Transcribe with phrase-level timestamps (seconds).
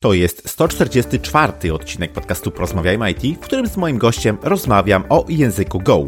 [0.00, 5.80] To jest 144 odcinek podcastu Porozmawiajmy IT, w którym z moim gościem rozmawiam o języku
[5.80, 6.06] Go.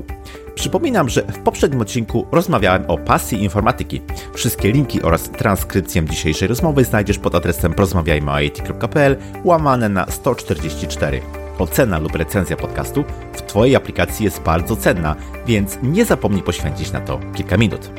[0.55, 4.01] Przypominam, że w poprzednim odcinku rozmawiałem o pasji informatyki.
[4.35, 11.21] Wszystkie linki oraz transkrypcję dzisiejszej rozmowy znajdziesz pod adresem porozmawiajmyit.pl łamane na 144.
[11.59, 15.17] Ocena lub recenzja podcastu w Twojej aplikacji jest bardzo cenna,
[15.47, 17.91] więc nie zapomnij poświęcić na to kilka minut.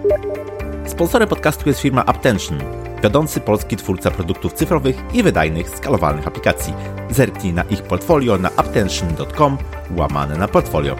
[0.86, 2.60] Sponsorem podcastu jest firma Aptention,
[3.04, 6.74] wiodący polski twórca produktów cyfrowych i wydajnych, skalowalnych aplikacji.
[7.10, 9.58] Zerknij na ich portfolio na aptention.com
[9.98, 10.96] łamane na portfolio.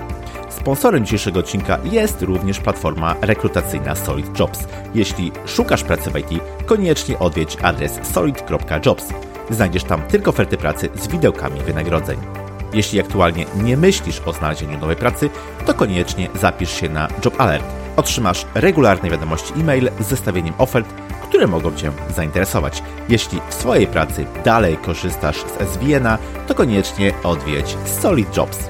[0.50, 4.68] Sponsorem dzisiejszego odcinka jest również platforma rekrutacyjna Solid Jobs.
[4.96, 9.08] Jeśli szukasz pracy w IT, koniecznie odwiedź adres solid.jobs.
[9.50, 12.41] Znajdziesz tam tylko oferty pracy z widełkami wynagrodzeń.
[12.74, 15.30] Jeśli aktualnie nie myślisz o znalezieniu nowej pracy,
[15.66, 17.66] to koniecznie zapisz się na Job Alert.
[17.96, 20.88] Otrzymasz regularne wiadomości e-mail z zestawieniem ofert,
[21.24, 22.84] które mogą Cię zainteresować.
[23.10, 28.70] Jeśli w swojej pracy dalej korzystasz z SVN-a, to koniecznie odwiedź Solid Jobs.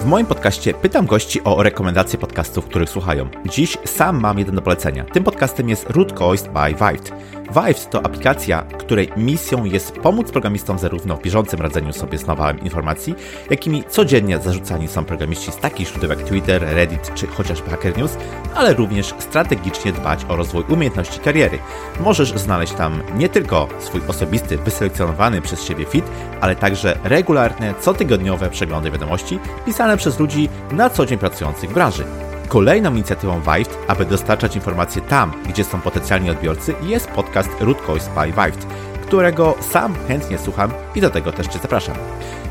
[0.00, 3.28] W moim podcaście pytam gości o rekomendacje podcastów, których słuchają.
[3.50, 5.04] Dziś sam mam jeden do polecenia.
[5.04, 7.12] Tym podcastem jest Rootcoist by Vived.
[7.54, 12.60] Vived to aplikacja, której misją jest pomóc programistom zarówno w bieżącym radzeniu sobie z nawałem
[12.60, 13.14] informacji,
[13.50, 18.16] jakimi codziennie zarzucani są programiści z takich źródeł jak Twitter, Reddit czy chociażby Hacker News,
[18.54, 21.58] ale również strategicznie dbać o rozwój umiejętności kariery.
[22.00, 26.04] Możesz znaleźć tam nie tylko swój osobisty, wyselekcjonowany przez siebie fit,
[26.40, 32.04] ale także regularne, cotygodniowe przeglądy wiadomości pisane przez ludzi na co dzień pracujących w branży.
[32.48, 38.10] Kolejną inicjatywą Vived, aby dostarczać informacje tam, gdzie są potencjalni odbiorcy, jest podcast Root Cause
[38.10, 38.66] by Vived,
[39.02, 41.96] którego sam chętnie słucham i do tego też Cię zapraszam.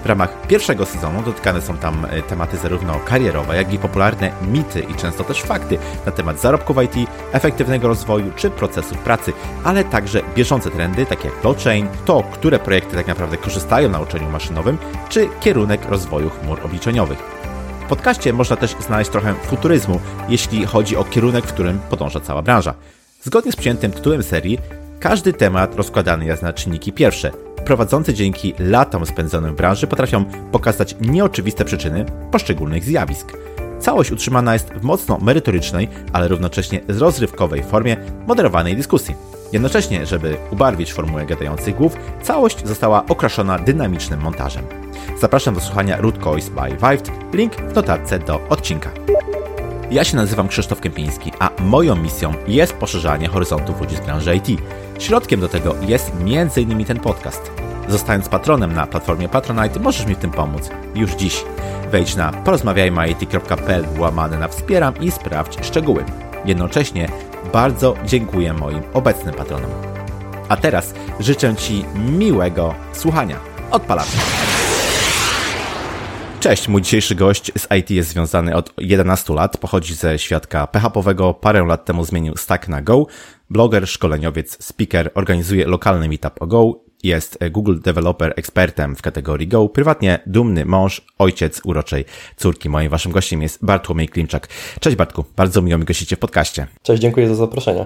[0.03, 4.79] W ramach pierwszego sezonu dotykane są tam e, tematy zarówno karierowe, jak i popularne mity
[4.79, 10.21] i często też fakty na temat zarobków IT, efektywnego rozwoju czy procesów pracy, ale także
[10.35, 14.77] bieżące trendy, takie jak blockchain, to, które projekty tak naprawdę korzystają na uczeniu maszynowym,
[15.09, 17.44] czy kierunek rozwoju chmur obliczeniowych.
[17.85, 22.41] W podcaście można też znaleźć trochę futuryzmu, jeśli chodzi o kierunek, w którym podąża cała
[22.41, 22.73] branża.
[23.23, 24.59] Zgodnie z przyjętym tytułem serii,
[24.99, 27.31] każdy temat rozkładany jest na czynniki pierwsze.
[27.65, 33.37] Prowadzący dzięki latom spędzonym w branży potrafią pokazać nieoczywiste przyczyny poszczególnych zjawisk.
[33.79, 37.97] Całość utrzymana jest w mocno merytorycznej, ale równocześnie rozrywkowej formie
[38.27, 39.15] moderowanej dyskusji.
[39.55, 44.65] Jednocześnie, żeby ubarwić formułę gadających głów, całość została okraszona dynamicznym montażem.
[45.19, 48.91] Zapraszam do słuchania Root Coins by Vived, link w notatce do odcinka.
[49.91, 54.61] Ja się nazywam Krzysztof Kępiński, a moją misją jest poszerzanie horyzontów ludzi z branży IT.
[54.99, 56.85] Środkiem do tego jest m.in.
[56.85, 57.51] ten podcast.
[57.89, 61.43] Zostając patronem na platformie Patronite, możesz mi w tym pomóc już dziś.
[61.91, 66.05] Wejdź na porozmawiajmy.it.pl łamane na wspieram i sprawdź szczegóły.
[66.45, 67.09] Jednocześnie
[67.55, 69.71] bardzo dziękuję moim obecnym patronom.
[70.49, 73.39] A teraz życzę Ci miłego słuchania.
[73.71, 74.09] Odpalamy.
[76.39, 81.33] Cześć, mój dzisiejszy gość z IT jest związany od 11 lat, pochodzi ze świadka PHP-owego,
[81.33, 83.05] parę lat temu zmienił stack na Go,
[83.49, 89.69] bloger, szkoleniowiec, speaker, organizuje lokalny meetup o Go jest Google Developer ekspertem w kategorii Go,
[89.69, 92.05] prywatnie dumny mąż, ojciec uroczej
[92.35, 92.69] córki.
[92.69, 94.47] Moim waszym gościem jest Bartłomiej Klimczak.
[94.79, 96.67] Cześć Bartku, bardzo miło mi gościcie w podcaście.
[96.83, 97.85] Cześć, dziękuję za zaproszenie.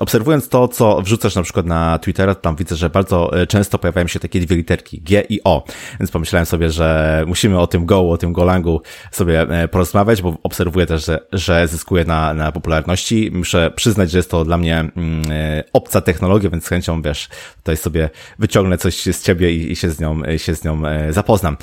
[0.00, 4.06] Obserwując to, co wrzucasz na przykład na Twittera, tam widzę, że bardzo e, często pojawiają
[4.06, 5.64] się takie dwie literki, G i O,
[6.00, 10.36] więc pomyślałem sobie, że musimy o tym Go, o tym Golangu sobie e, porozmawiać, bo
[10.42, 13.30] obserwuję też, że, że zyskuje na, na popularności.
[13.32, 14.92] Muszę przyznać, że jest to dla mnie mm,
[15.30, 19.76] e, obca technologia, więc z chęcią, wiesz, tutaj sobie wyciągnę coś z ciebie i, i
[19.76, 21.56] się z nią, się z nią e, zapoznam.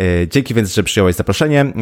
[0.00, 1.60] E, dzięki więc, że przyjąłeś zaproszenie.
[1.60, 1.72] E,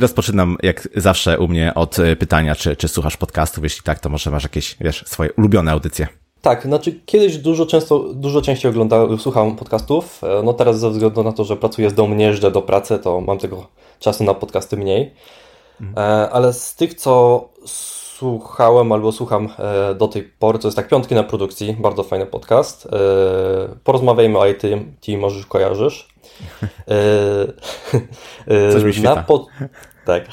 [0.00, 3.64] rozpoczynam jak zawsze u mnie od pytania, czy, czy słuchasz podcastów?
[3.64, 6.08] Jeśli tak, to może masz jakieś, wiesz, swoje ulubione audycje.
[6.42, 10.22] Tak, znaczy kiedyś dużo często, dużo częściej oglądałem, słucham podcastów.
[10.44, 13.20] No teraz ze względu na to, że pracuję z domu, nie jeżdżę do pracy, to
[13.20, 13.66] mam tego
[13.98, 15.14] czasu na podcasty mniej.
[15.80, 16.28] Mhm.
[16.32, 17.48] Ale z tych, co
[18.22, 22.26] słuchałem albo słucham e, do tej pory, to jest tak Piątki na produkcji, bardzo fajny
[22.26, 22.86] podcast.
[22.86, 22.88] E,
[23.84, 24.62] porozmawiajmy o IT,
[25.00, 26.08] ty możesz kojarzysz.
[28.48, 29.46] E, Coś mi na pod...
[30.04, 30.24] Tak.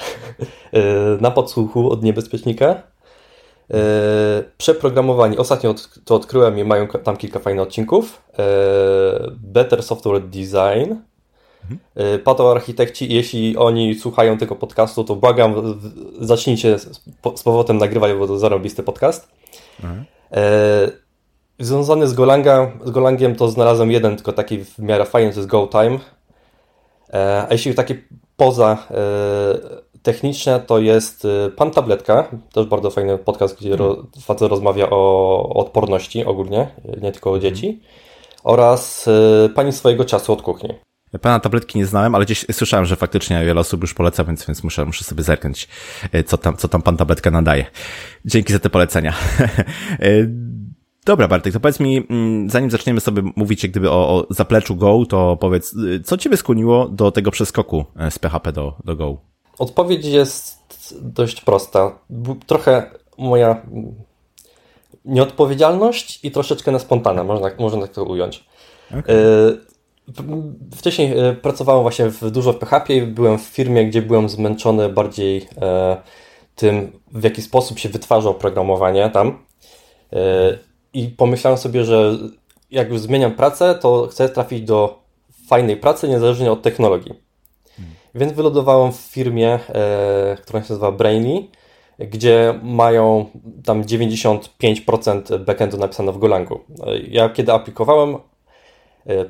[1.22, 2.84] Na podsłuchu od niebezpiecznika.
[4.58, 5.38] Przeprogramowani.
[5.38, 5.76] Ostatnio
[6.06, 8.22] to odkryłem i mają tam kilka fajnych odcinków.
[9.38, 10.96] Better Software Design
[11.72, 12.20] Mhm.
[12.24, 15.80] Patoarchitekci, jeśli oni słuchają tego podcastu, to błagam,
[16.20, 17.02] zacznijcie z,
[17.36, 19.32] z powrotem nagrywać, bo to zarobisty podcast.
[19.84, 20.06] Mhm.
[20.32, 20.92] E,
[21.60, 25.50] związany z, Golanga, z Golangiem to znalazłem jeden, tylko taki w miarę fajny, to jest
[25.50, 26.00] GoTime.
[27.14, 27.96] E, a jeśli takie
[28.38, 28.98] poza e,
[30.04, 33.88] techniczne, to jest e, Pan Tabletka, też bardzo fajny podcast, gdzie hmm.
[33.88, 34.96] ro, facet rozmawia o,
[35.50, 36.68] o, odporności ogólnie,
[37.02, 37.82] nie tylko o dzieci.
[38.44, 39.10] oraz
[39.56, 40.89] Pani swojego czasu od kuchni.
[41.22, 44.64] Pana tabletki nie znałem, ale gdzieś słyszałem, że faktycznie wiele osób już poleca, więc, więc
[44.64, 45.68] muszę, muszę sobie zerknąć,
[46.26, 47.66] co tam, co tam pan tabletka nadaje.
[48.26, 49.14] Dzięki za te polecenia.
[51.06, 54.76] Dobra, Bartek, to powiedz mi, mm, zanim zaczniemy sobie mówić jak gdyby o, o zapleczu
[54.76, 55.76] Go, to powiedz,
[56.06, 59.18] co Ciebie skłoniło do tego przeskoku e, z PHP do, do Go?
[59.60, 60.60] Odpowiedź jest
[61.02, 62.00] dość prosta.
[62.48, 63.62] Trochę moja
[65.06, 68.46] nieodpowiedzialność i troszeczkę na spontana, można, można tak to ująć.
[68.90, 69.16] Okay.
[70.76, 74.90] Wcześniej e, pracowałem właśnie w, dużo w PHP i byłem w firmie, gdzie byłem zmęczony
[74.90, 75.98] bardziej e,
[76.56, 79.46] tym, w jaki sposób się wytwarza oprogramowanie tam.
[80.94, 82.18] I pomyślałem sobie, że
[82.72, 85.04] jak już zmieniam pracę, to chcę trafić do
[85.48, 87.14] fajnej pracy, niezależnie od technologii.
[87.76, 87.96] Hmm.
[88.16, 91.48] Więc wylądowałem w firmie, e, która się nazywa Brainy,
[92.00, 93.26] gdzie mają
[93.66, 96.60] tam 95% backendu napisane w Golangu.
[97.08, 98.20] Ja kiedy aplikowałem, e,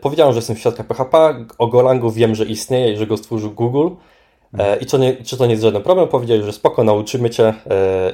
[0.01, 3.51] powiedziałem, że jestem w środku PHP, o Golangu wiem, że istnieje i że go stworzył
[3.51, 3.89] Google.
[4.57, 4.77] E.
[4.77, 6.07] I czy, nie, czy to nie jest żaden problem?
[6.07, 7.53] Powiedzieli, że spoko, nauczymy cię.
[7.69, 8.13] E,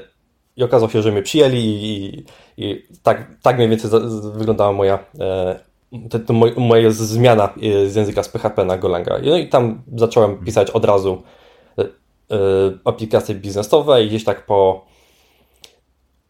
[0.57, 2.25] I okazało się, że mnie przyjęli i,
[2.57, 3.91] i tak, tak mniej więcej
[4.33, 5.59] wyglądała moja, e,
[6.57, 9.19] moja zmiana e, z języka z PHP na Golanga.
[9.25, 11.21] No i tam zacząłem pisać od razu
[11.79, 11.85] e,
[12.85, 14.85] aplikacje biznesowe i gdzieś tak po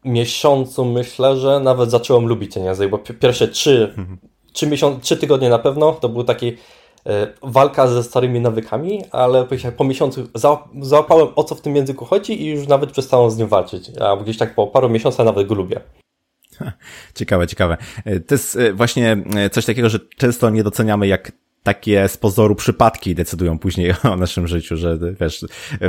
[0.06, 4.18] miesiącu myślę, że nawet zacząłem lubić ten język, bo pierwsze trzy, mhm.
[4.56, 6.57] Trzy, miesiące, trzy tygodnie na pewno to był taki
[7.44, 9.48] walka ze starymi nawykami, ale
[9.78, 10.28] po miesiącu
[10.81, 13.92] załapałem o co w tym języku chodzi i już nawet przestałem z nim walczyć.
[14.00, 15.81] A gdzieś tak po paru miesiącach nawet go lubię.
[17.16, 17.78] Ciekawe, ciekawe.
[18.28, 21.31] To jest e, właśnie e, coś takiego, że często nie doceniamy, jak
[21.66, 25.46] takie z pozoru przypadki decydują później o naszym życiu, że wiesz,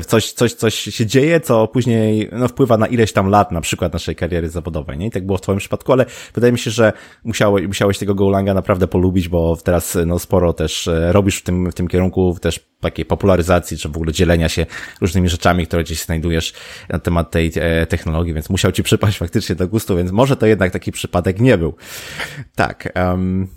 [0.07, 3.93] coś, coś, coś się dzieje, co później no, wpływa na ileś tam lat, na przykład
[3.93, 5.07] naszej kariery zawodowej, nie?
[5.07, 6.93] I tak było w twoim przypadku, ale wydaje mi się, że
[7.25, 11.71] musiałeś, musiałeś tego Golanga naprawdę polubić, bo teraz no, sporo też e, robisz w tym,
[11.71, 14.67] w tym kierunku, też takiej popularyzacji, czy w ogóle dzielenia się
[15.01, 16.53] różnymi rzeczami, które gdzieś znajdujesz
[16.89, 20.47] na temat tej e, technologii, więc musiał ci przypaść faktycznie do gustu, więc może to
[20.47, 21.75] jednak taki przypadek nie był.
[22.55, 22.93] Tak.
[22.97, 23.49] Um,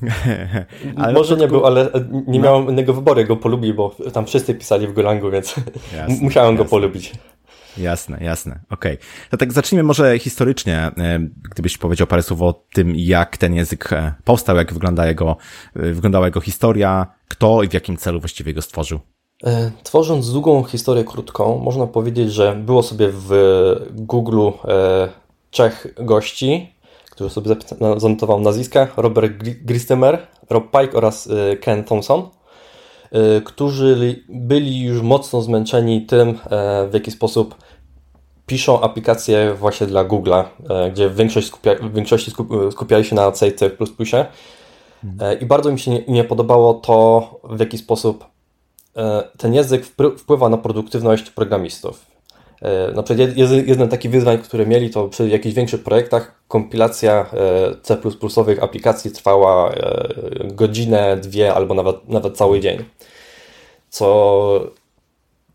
[0.98, 1.89] ale może nie był, ale
[2.27, 2.45] nie no.
[2.45, 5.56] miałem innego wyboru, go polubić, bo tam wszyscy pisali w Golangu, więc
[5.98, 6.66] jasne, musiałem jasne.
[6.66, 7.13] go polubić.
[7.77, 8.60] Jasne, jasne.
[8.69, 8.94] Okej.
[8.94, 9.07] Okay.
[9.30, 11.19] To tak zacznijmy może historycznie, e,
[11.51, 15.38] gdybyś powiedział parę słów o tym, jak ten język e, powstał, jak wygląda jego,
[15.75, 18.99] wyglądała jego historia, kto i w jakim celu właściwie go stworzył.
[19.43, 23.31] E, tworząc długą historię krótką, można powiedzieć, że było sobie w
[23.91, 25.09] Google e,
[25.51, 26.73] trzech gości,
[27.11, 27.55] którzy sobie
[27.97, 32.29] zanotował nazwiska, Robert Gristemer, Rob Pike oraz e, Ken Thompson,
[33.45, 36.37] którzy byli już mocno zmęczeni tym,
[36.89, 37.55] w jaki sposób
[38.45, 40.43] piszą aplikacje właśnie dla Google'a,
[40.91, 42.31] gdzie większość skupia, w większości
[42.71, 43.51] skupiali się na C++.
[45.41, 48.25] I bardzo mi się nie, podobało to, w jaki sposób
[48.99, 49.85] E, ten język
[50.17, 52.05] wpływa na produktywność programistów.
[52.61, 53.37] E, na przykład
[53.67, 57.97] jeden taki wyzwań, które mieli, to przy jakichś większych projektach kompilacja e, C++
[58.61, 59.73] aplikacji trwała
[60.43, 62.85] godzinę, dwie albo nawet, nawet cały dzień.
[63.89, 64.69] Co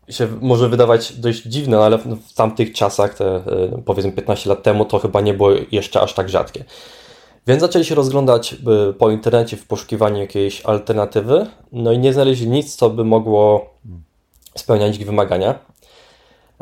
[0.09, 3.41] się może wydawać dość dziwne, ale w tamtych czasach, te
[3.85, 6.65] powiedzmy 15 lat temu, to chyba nie było jeszcze aż tak rzadkie.
[7.47, 8.55] Więc zaczęli się rozglądać
[8.97, 13.69] po internecie w poszukiwaniu jakiejś alternatywy, no i nie znaleźli nic, co by mogło
[14.55, 15.59] spełniać ich wymagania.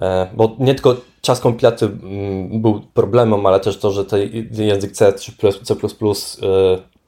[0.02, 4.92] E, bo nie tylko czas kompilacji mm, był problemem, ale też to, że ten język
[4.92, 5.32] C czy
[5.64, 5.78] C++ e,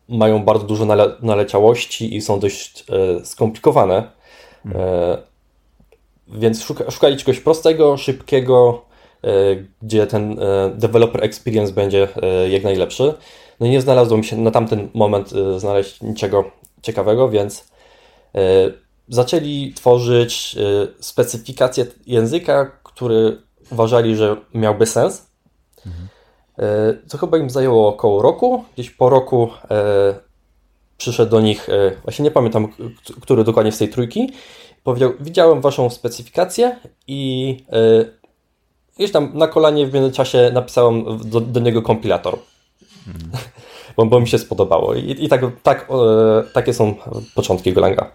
[0.10, 4.16] mają bardzo dużo nale naleciałości i są dość e, skomplikowane.
[6.28, 8.86] Więc szukali czegoś prostego, szybkiego,
[9.82, 10.40] gdzie ten
[10.76, 12.08] developer experience będzie
[12.50, 13.14] jak najlepszy.
[13.60, 16.52] No nie znalazło mi się na tamten moment znaleźć niczego
[16.82, 17.68] ciekawego, więc
[19.10, 20.56] zaczęli tworzyć
[21.00, 23.42] specyfikację języka, który
[23.72, 25.26] uważali, że miałby sens.
[25.86, 26.08] Mhm.
[27.08, 28.64] Co chyba im zajęło około roku.
[28.74, 29.50] Gdzieś po roku
[30.98, 31.68] przyszedł do nich,
[32.04, 32.68] właśnie nie pamiętam,
[33.22, 34.34] który dokładnie z tej trójki,
[34.84, 37.58] powiedział: Widziałem waszą specyfikację i
[38.98, 42.38] gdzieś tam na kolanie w międzyczasie napisałem do, do niego kompilator.
[43.98, 44.94] Bo, bo mi się spodobało.
[44.94, 46.96] I, i tak, tak, e, takie są
[47.36, 48.12] początki Golanga.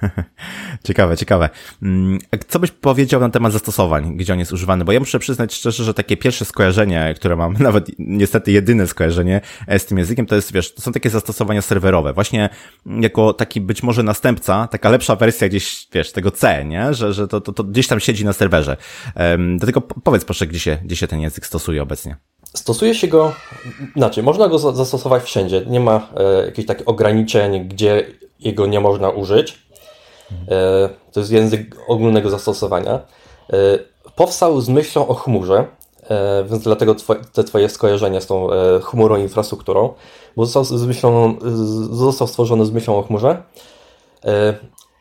[0.86, 1.48] ciekawe, ciekawe.
[1.82, 4.84] Mm, co byś powiedział na temat zastosowań, gdzie on jest używany?
[4.84, 9.40] Bo ja muszę przyznać szczerze, że takie pierwsze skojarzenie, które mam, nawet niestety jedyne skojarzenie
[9.66, 12.12] e, z tym językiem, to jest, wiesz, to są takie zastosowania serwerowe.
[12.12, 12.48] Właśnie
[12.86, 16.94] jako taki być może następca, taka lepsza wersja gdzieś, wiesz, tego C, nie?
[16.94, 18.76] Że, że to, to, to gdzieś tam siedzi na serwerze.
[19.16, 22.16] Um, dlatego powiedz proszę, gdzie się, gdzie się ten język stosuje obecnie.
[22.54, 23.34] Stosuje się go,
[23.96, 25.62] znaczy można go zastosować wszędzie.
[25.66, 28.06] Nie ma e, jakichś takich ograniczeń, gdzie
[28.40, 29.65] jego nie można użyć.
[30.48, 32.92] E, to jest język ogólnego zastosowania.
[32.92, 33.56] E,
[34.16, 35.66] powstał z myślą o chmurze,
[36.10, 38.48] e, więc dlatego twoje, te twoje skojarzenia z tą
[38.82, 39.94] chmurą infrastrukturą,
[40.36, 41.34] bo został, z myślą,
[41.90, 43.42] został stworzony z myślą o chmurze,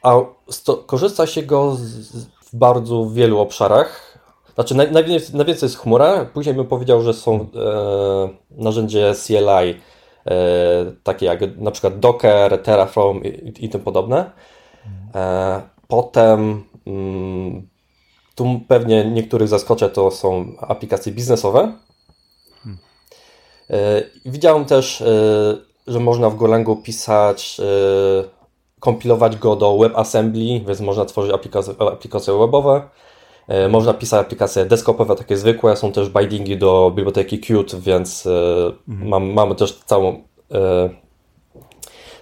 [0.04, 0.16] a
[0.50, 4.16] sto, korzysta się go z, w bardzo wielu obszarach,
[4.56, 6.26] znaczy, najwięcej, jest chmura.
[6.26, 9.76] Później bym powiedział, że są e, narzędzie CLI,
[10.26, 10.36] e,
[11.04, 14.32] takie jak na przykład Docker, Terraform i, i tym podobne.
[15.16, 17.68] E, potem mm,
[18.36, 21.74] tu pewnie niektórych zaskoczę, to są aplikacje biznesowe.
[23.70, 25.06] E, widziałem też, e,
[25.88, 27.62] że można w Golangu pisać,
[28.80, 32.90] kompilować go do WebAssembly, więc można tworzyć aplikacje, aplikacje webowe.
[33.70, 38.28] Można pisać aplikacje desktopowe, takie zwykłe, są też bindingi do biblioteki Qt, więc
[38.88, 39.10] mhm.
[39.10, 40.24] mam, mamy też całą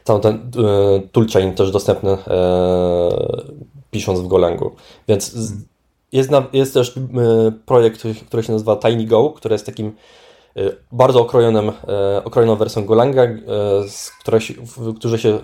[0.03, 0.51] cały ten
[1.11, 2.17] toolchain też dostępny
[3.91, 4.71] pisząc w Golangu.
[5.07, 5.65] Więc mhm.
[6.11, 6.99] jest, jest też
[7.65, 9.95] projekt, który się nazywa TinyGo, który jest takim
[10.91, 11.71] bardzo okrojonym,
[12.23, 13.27] okrojoną wersją Golanga,
[14.19, 14.53] która się,
[14.97, 15.39] która się,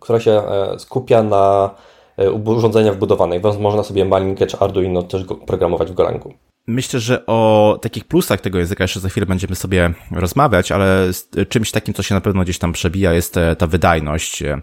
[0.00, 0.42] która się
[0.78, 1.74] skupia na
[2.20, 6.32] E, urządzenia wbudowanych, więc można sobie Malinkę czy Arduino też programować w Golangu.
[6.66, 11.10] Myślę, że o takich plusach tego języka jeszcze za chwilę będziemy sobie rozmawiać, ale
[11.48, 14.60] czymś takim, co się na pewno gdzieś tam przebija, jest e, ta wydajność e,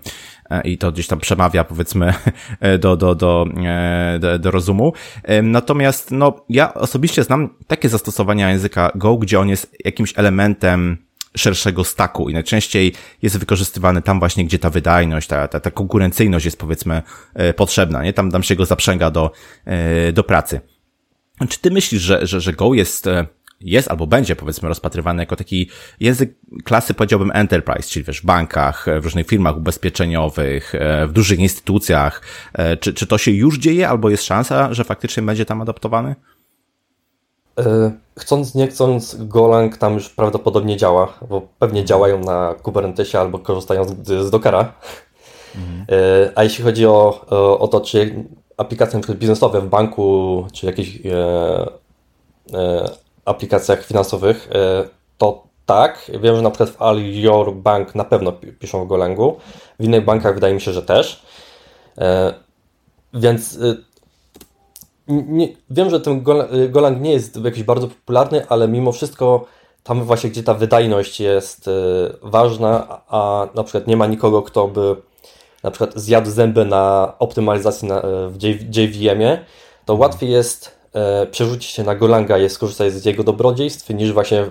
[0.64, 2.14] i to gdzieś tam przemawia, powiedzmy,
[2.80, 3.46] do, do, do,
[4.20, 4.94] do, do rozumu.
[5.44, 11.84] Natomiast, no, ja osobiście znam takie zastosowania języka Go, gdzie on jest jakimś elementem szerszego
[11.84, 16.60] staku i najczęściej jest wykorzystywany tam właśnie, gdzie ta wydajność, ta, ta, ta konkurencyjność jest
[16.60, 17.02] powiedzmy
[17.34, 18.14] e, potrzebna, nie?
[18.14, 19.32] Tam, tam się go zaprzęga do,
[19.66, 20.62] e, do pracy.
[21.50, 23.26] Czy ty myślisz, że, że, że Go jest, e,
[23.62, 28.86] jest albo będzie powiedzmy rozpatrywany jako taki język klasy powiedziałbym enterprise, czyli wiesz, w bankach,
[29.02, 30.74] w różnych firmach ubezpieczeniowych,
[31.08, 32.22] w dużych instytucjach.
[32.80, 36.16] Czy, czy to się już dzieje albo jest szansa, że faktycznie będzie tam adaptowany?
[37.60, 43.40] E, chcąc, nie chcąc, Golang tam już prawdopodobnie działa, bo pewnie działają na Kubernetesie albo
[43.40, 44.74] korzystają z, z Dockera.
[45.56, 45.86] Mhm.
[45.92, 47.26] E, a jeśli chodzi o,
[47.60, 48.26] o to, czy
[48.58, 51.68] aplikacje biznesowe w banku, czy jakichś e,
[52.54, 52.90] e,
[53.26, 54.84] aplikacjach finansowych, e,
[55.18, 56.12] to tak.
[56.22, 59.38] Wiem, że na przykład w All Your Bank na pewno piszą w Golangu.
[59.80, 61.24] W innych bankach wydaje mi się, że też.
[61.98, 62.34] E,
[63.14, 63.60] więc
[65.08, 66.24] nie, wiem, że ten
[66.54, 69.46] y, Golang nie jest jakiś bardzo popularny, ale mimo wszystko
[69.84, 71.70] tam właśnie, gdzie ta wydajność jest
[72.22, 74.96] ważna, a na przykład nie ma nikogo, kto by
[75.68, 79.46] na przykład zjadł zęby na optymalizacji na, y, w JVM-ie,
[79.86, 80.78] to łatwiej jest
[81.32, 84.46] przerzucić się na Golanga i skorzystać z jego dobrodziejstw, niż właśnie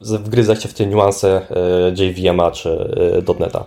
[0.00, 1.46] wgryzać się w te niuanse
[1.96, 2.94] JVM-a czy
[3.38, 3.64] .NETA.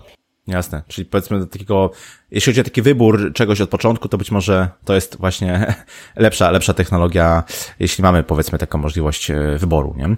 [0.47, 1.91] Jasne, czyli powiedzmy do takiego,
[2.31, 5.75] jeśli chodzi o taki wybór czegoś od początku, to być może to jest właśnie
[6.15, 7.43] lepsza, lepsza technologia,
[7.79, 10.15] jeśli mamy powiedzmy taką możliwość e, wyboru, nie?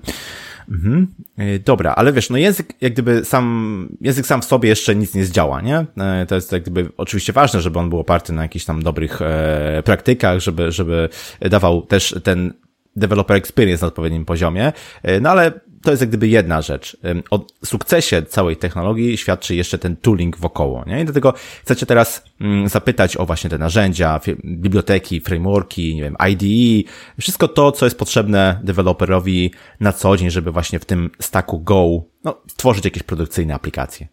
[0.70, 1.08] Mhm.
[1.38, 5.14] E, dobra, ale wiesz, no język jak gdyby sam, język sam w sobie jeszcze nic
[5.14, 5.86] nie zdziała, nie?
[5.98, 9.22] E, to jest jak gdyby oczywiście ważne, żeby on był oparty na jakichś tam dobrych
[9.22, 11.10] e, praktykach, żeby, żeby
[11.42, 12.54] dawał też ten
[12.96, 14.74] developer experience na odpowiednim poziomie,
[15.22, 15.52] no ale
[15.84, 16.98] to jest jak gdyby jedna rzecz.
[17.32, 21.02] O sukcesie całej technologii świadczy jeszcze ten tooling wokoło, nie?
[21.02, 21.34] I dlatego
[21.64, 22.24] chcecie teraz
[22.66, 28.60] zapytać o właśnie te narzędzia, biblioteki, frameworki, nie wiem, IDE, wszystko to, co jest potrzebne
[28.64, 34.08] deweloperowi na co dzień, żeby właśnie w tym stacku Go, no, stworzyć jakieś produkcyjne aplikacje.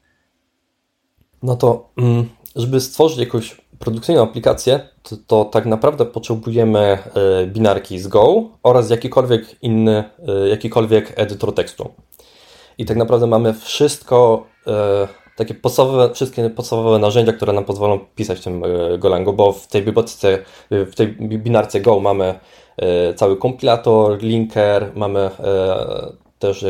[1.42, 7.99] No to, mm, żeby stworzyć jakąś produkcyjną aplikację, to, to, tak naprawdę potrzebujemy e, binarki
[7.99, 11.90] z Go oraz jakikolwiek inny, e, jakikolwiek edytor tekstu.
[12.78, 18.38] I tak naprawdę mamy wszystko, e, takie podstawowe, wszystkie podstawowe narzędzia, które nam pozwolą pisać
[18.38, 18.62] w tym
[18.99, 20.38] Golangu, bo w tej bibliotece,
[20.71, 22.35] w tej binarce Go mamy
[23.16, 25.30] cały kompilator, linker, mamy
[26.38, 26.64] też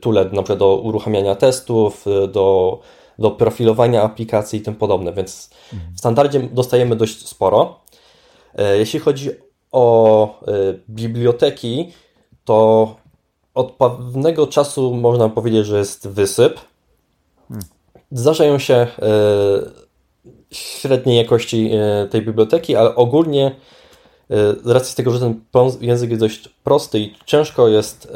[0.00, 2.78] tule na przykład do uruchamiania testów, do
[3.18, 5.50] do profilowania aplikacji i tym podobne, więc
[5.94, 7.80] w standardzie dostajemy dość sporo.
[8.54, 9.30] E, jeśli chodzi
[9.72, 10.52] o e,
[10.88, 11.92] biblioteki,
[12.44, 12.96] to
[13.54, 16.60] od pewnego czasu można powiedzieć, że jest wysyp.
[18.12, 18.88] Zdarzają się e,
[20.50, 21.70] średniej jakości
[22.10, 23.54] tej biblioteki, ale ogólnie
[24.64, 25.34] z racji tego, że ten
[25.80, 28.12] język jest dość prosty i ciężko jest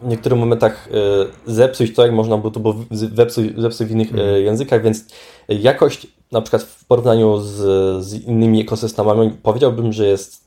[0.00, 4.44] w niektórych momentach e, zepsuć to, jak można było to zepsuć, zepsuć w innych mm.
[4.44, 5.04] językach, więc
[5.48, 7.54] jakość na przykład w porównaniu z,
[8.04, 10.44] z innymi ekosystemami powiedziałbym, że jest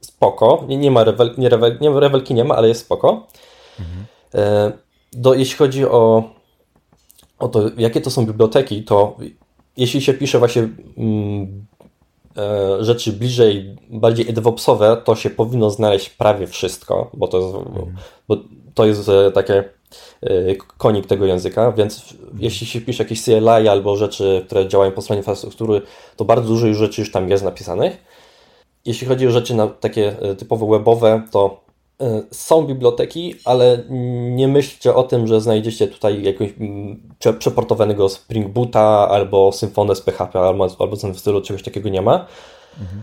[0.00, 0.64] spoko.
[0.68, 3.26] Nie, nie ma rewel, nie, rewel, nie, rewelki nie ma, ale jest spoko.
[3.80, 4.72] Mhm.
[5.12, 6.30] Do, jeśli chodzi o,
[7.38, 9.16] o to, jakie to są biblioteki, to
[9.76, 11.67] jeśli się pisze właśnie mm, e,
[12.80, 17.96] rzeczy bliżej, bardziej DevOpsowe, to się powinno znaleźć prawie wszystko, bo to jest, mhm.
[18.28, 18.36] bo
[18.74, 19.64] to jest e, takie
[20.22, 25.02] e, konik tego języka, więc jeśli się pisze jakieś CLI albo rzeczy, które działają po
[25.02, 25.82] stronie infrastruktury,
[26.16, 27.96] to bardzo dużo już rzeczy już tam jest napisanych.
[28.84, 31.67] Jeśli chodzi o rzeczy na takie typowo webowe, to E,
[32.30, 33.84] są biblioteki, ale
[34.30, 37.02] nie myślcie o tym, że znajdziecie tutaj jakiegoś mm,
[37.38, 42.26] przeportowanego Spring Boota albo Symfony z PHP albo, albo w stylu, czegoś takiego nie ma.
[42.80, 43.02] Mhm.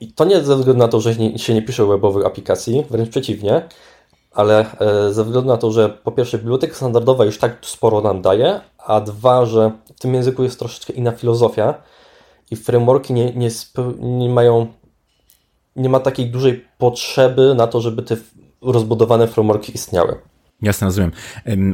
[0.00, 3.68] I to nie ze względu na to, że się nie pisze webowych aplikacji, wręcz przeciwnie,
[4.32, 8.22] ale e, ze względu na to, że po pierwsze biblioteka standardowa już tak sporo nam
[8.22, 11.74] daje, a dwa, że w tym języku jest troszeczkę inna filozofia
[12.50, 13.48] i frameworki nie, nie,
[14.00, 14.66] nie mają
[15.76, 18.16] nie ma takiej dużej potrzeby na to, żeby te
[18.62, 20.18] rozbudowane frameworki istniały.
[20.62, 21.12] Jasne, rozumiem.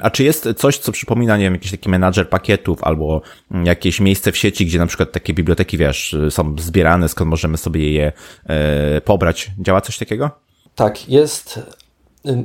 [0.02, 3.20] A czy jest coś, co przypomina, nie wiem, jakiś taki menadżer pakietów albo
[3.64, 7.92] jakieś miejsce w sieci, gdzie na przykład takie biblioteki, wiesz, są zbierane, skąd możemy sobie
[7.92, 8.12] je
[8.46, 9.50] e, pobrać?
[9.58, 10.30] Działa coś takiego?
[10.74, 11.60] Tak, jest.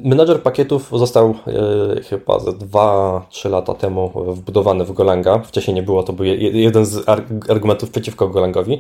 [0.03, 1.36] Menadżer pakietów został
[1.98, 5.39] e, chyba ze 2-3 lata temu wbudowany w Golanga.
[5.39, 7.10] Wcześniej nie było, to był jeden z
[7.50, 8.79] argumentów przeciwko Golangowi.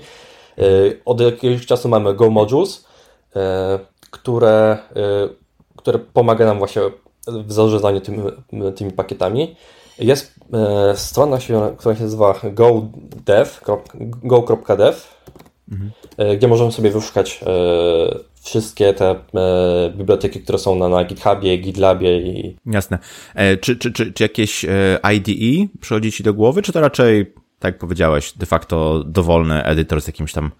[0.57, 0.63] E,
[1.05, 2.85] od jakiegoś czasu mamy Go Modules,
[3.35, 3.79] e,
[4.11, 5.29] które, e,
[5.75, 6.81] które pomaga nam właśnie
[7.27, 8.21] w zarządzaniu tymi,
[8.75, 9.55] tymi pakietami.
[9.99, 10.33] Jest
[10.95, 11.37] strona,
[11.77, 13.61] która się nazywa godev,
[14.23, 15.01] go.dev,
[15.71, 15.91] mhm.
[16.37, 17.39] gdzie możemy sobie wyszukać
[18.41, 19.15] wszystkie te
[19.97, 22.57] biblioteki, które są na, na GitHubie, GitLabie i...
[22.65, 22.99] Jasne.
[23.61, 24.65] Czy, czy, czy, czy jakieś
[25.13, 27.33] IDE przychodzi Ci do głowy, czy to raczej
[27.63, 30.51] tak jak powiedziałeś, de facto dowolny edytor z jakimś tam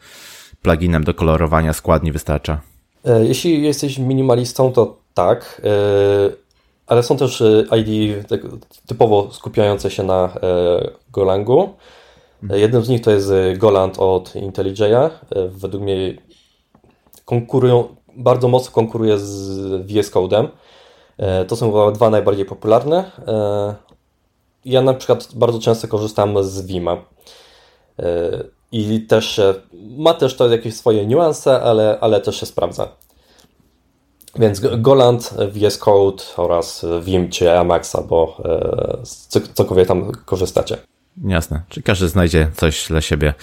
[0.61, 2.61] pluginem do kolorowania składni wystarcza.
[3.05, 5.69] E, jeśli jesteś minimalistą, to tak, e,
[6.87, 8.41] ale są też e, ID tak
[8.87, 10.33] typowo skupiające się na
[11.11, 11.69] Golangu.
[12.49, 15.09] Jednym z nich to jest Goland od IntelliJ'a.
[15.49, 16.13] Według mnie
[17.25, 20.47] konkurują, bardzo mocno konkuruje z VS Code'em.
[21.47, 23.11] To są dwa najbardziej popularne
[24.65, 26.97] ja na przykład bardzo często korzystam z Vima.
[27.99, 29.41] E, I też
[29.97, 32.87] ma też to jakieś swoje niuanse, ale, ale też się sprawdza.
[34.39, 39.03] Więc Goland, VS Code oraz Vim czy Emacs, bo e,
[39.53, 40.77] cokolwiek tam korzystacie.
[41.17, 41.61] Jasne.
[41.69, 43.33] Czy każdy znajdzie coś dla siebie,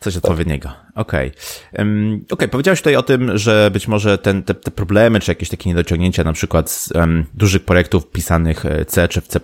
[0.00, 0.68] coś odpowiedniego.
[0.94, 1.28] Okej.
[1.28, 1.84] Okay.
[1.84, 2.48] Um, okay.
[2.48, 6.24] powiedziałeś tutaj o tym, że być może ten, te, te problemy, czy jakieś takie niedociągnięcia
[6.24, 9.40] na przykład z um, dużych projektów pisanych e, C czy w C++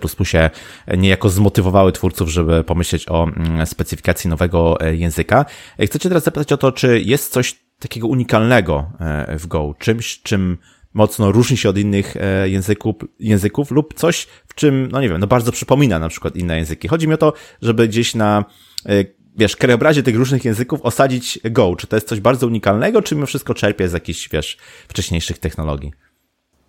[0.97, 5.45] niejako zmotywowały twórców, żeby pomyśleć o um, specyfikacji nowego e, języka.
[5.79, 8.91] E, chcę cię teraz zapytać o to, czy jest coś takiego unikalnego
[9.39, 10.57] w Go, czymś, czym
[10.93, 15.17] mocno różni się od innych e, języków, języków lub coś, w czym, no nie wiem,
[15.19, 16.87] no bardzo przypomina na przykład inne języki.
[16.87, 18.45] Chodzi mi o to, żeby gdzieś na,
[18.85, 19.05] e,
[19.37, 21.75] wiesz, krajobrazie tych różnych języków osadzić Go.
[21.75, 25.91] Czy to jest coś bardzo unikalnego, czy mimo wszystko czerpie z jakichś, wiesz, wcześniejszych technologii?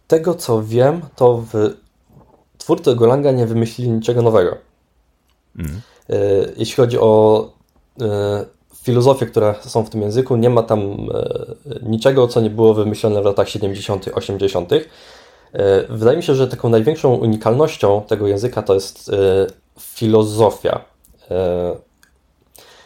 [0.07, 1.55] Tego, co wiem, to w
[2.59, 4.59] twórcy Golanga nie wymyślili niczego nowego.
[5.59, 5.81] Mm.
[6.57, 7.53] Jeśli chodzi o
[8.75, 11.39] filozofie, które są w tym języku, nie ma tam e,
[11.83, 14.73] niczego, co nie było wymyślone w latach 70., 80.
[14.73, 14.83] E,
[15.89, 19.47] wydaje mi się, że taką największą unikalnością tego języka to jest e,
[19.81, 20.85] filozofia.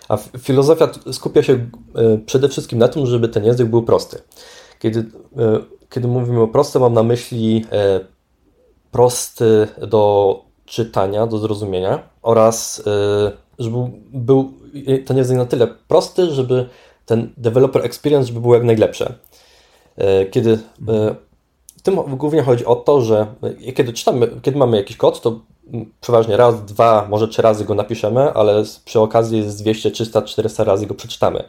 [0.08, 1.66] A filozofia skupia się
[2.26, 4.22] przede wszystkim na tym, żeby ten język był prosty.
[4.78, 5.04] Kiedy,
[5.90, 7.64] kiedy mówimy o prosty, mam na myśli
[8.90, 12.82] prosty do czytania, do zrozumienia oraz
[13.58, 13.76] żeby
[14.12, 14.52] był
[15.04, 16.68] ten język na tyle prosty, żeby
[17.06, 19.12] ten developer experience żeby był jak najlepszy.
[19.96, 20.58] E, kiedy
[20.88, 21.14] e,
[21.76, 23.26] w tym głównie chodzi o to, że
[23.76, 25.40] kiedy czytamy, kiedy mamy jakiś kod, to
[26.00, 30.64] przeważnie raz, dwa, może trzy razy go napiszemy, ale przy okazji z 200, 300, 400
[30.64, 31.44] razy go przeczytamy.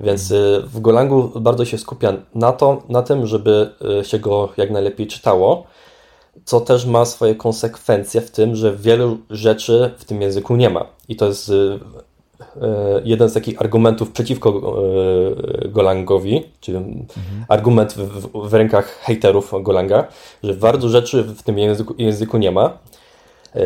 [0.00, 4.70] Więc e, w Golangu bardzo się skupia na, to, na tym, żeby się go jak
[4.70, 5.66] najlepiej czytało,
[6.44, 10.86] co też ma swoje konsekwencje w tym, że wielu rzeczy w tym języku nie ma.
[11.08, 11.78] I to jest E,
[13.04, 14.78] jeden z takich argumentów przeciwko
[15.64, 17.06] e, Golangowi, czyli mhm.
[17.48, 20.04] argument w, w, rękach hejterów Golanga,
[20.42, 22.78] że bardzo rzeczy w tym języku, języku nie ma.
[23.54, 23.60] E,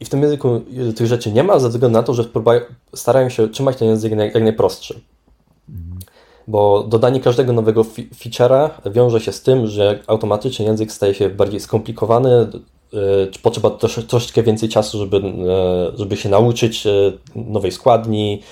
[0.00, 0.60] I w tym języku
[0.96, 2.24] tych rzeczy nie ma, ze względu na to, że
[2.94, 5.00] starają się trzymać ten język jak najprostszy.
[5.68, 5.98] Mhm.
[6.48, 11.60] Bo dodanie każdego nowego feature'a wiąże się z tym, że automatycznie język staje się bardziej
[11.60, 12.75] skomplikowany, E,
[13.42, 18.42] potrzeba trosz, troszeczkę więcej czasu, żeby, e, żeby się nauczyć e, nowej składni,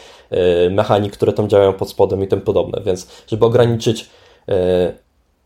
[0.70, 2.82] mechanik, które tam działają pod spodem i tym podobne.
[2.86, 4.10] Więc żeby ograniczyć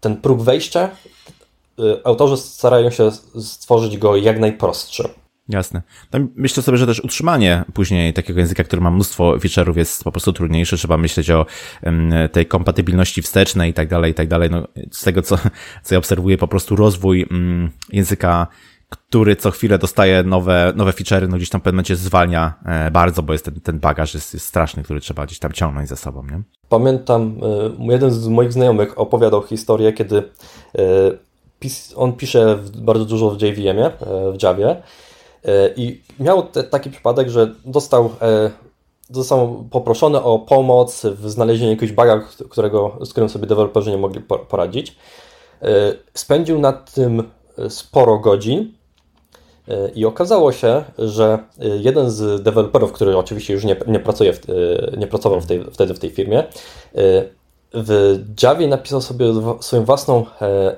[0.01, 0.91] ten próg wejścia
[2.05, 5.09] autorzy starają się stworzyć go jak najprostszy.
[5.49, 5.83] Jasne.
[6.37, 10.33] Myślę sobie, że też utrzymanie później takiego języka, który ma mnóstwo feature'ów jest po prostu
[10.33, 10.77] trudniejsze.
[10.77, 11.47] Trzeba myśleć o
[12.33, 14.51] tej kompatybilności wstecznej i tak dalej, i tak dalej.
[14.51, 15.39] No, z tego, co,
[15.85, 18.47] co ja obserwuję, po prostu rozwój um, języka,
[18.89, 22.91] który co chwilę dostaje nowe, nowe feature'y, no gdzieś tam w pewnym momencie zwalnia e,
[22.91, 25.97] bardzo, bo jest ten, ten bagaż jest, jest straszny, który trzeba gdzieś tam ciągnąć za
[25.97, 26.43] sobą, nie?
[26.69, 27.41] Pamiętam,
[27.81, 30.83] e, jeden z moich znajomych opowiadał historię, kiedy e,
[31.97, 33.91] on pisze bardzo dużo w JVM-ie,
[34.33, 34.83] w Javie,
[35.77, 38.11] I miał te, taki przypadek, że dostał,
[39.11, 42.21] został poproszony o pomoc w znalezieniu jakiegoś buga,
[42.51, 44.97] którego, z którym sobie deweloperzy nie mogli poradzić.
[46.15, 47.23] Spędził nad tym
[47.69, 48.78] sporo godzin
[49.95, 54.41] i okazało się, że jeden z deweloperów, który oczywiście już nie, nie, pracuje w,
[54.99, 56.45] nie pracował w tej, wtedy w tej firmie,
[57.75, 59.27] w Javie napisał sobie
[59.61, 60.27] swoją własną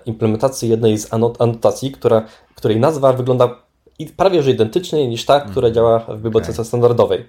[0.07, 3.57] implementację jednej z anotacji, która, której nazwa wygląda
[4.16, 5.74] prawie że identyczny niż ta, która mhm.
[5.74, 6.64] działa w bibliotece okay.
[6.64, 7.24] standardowej.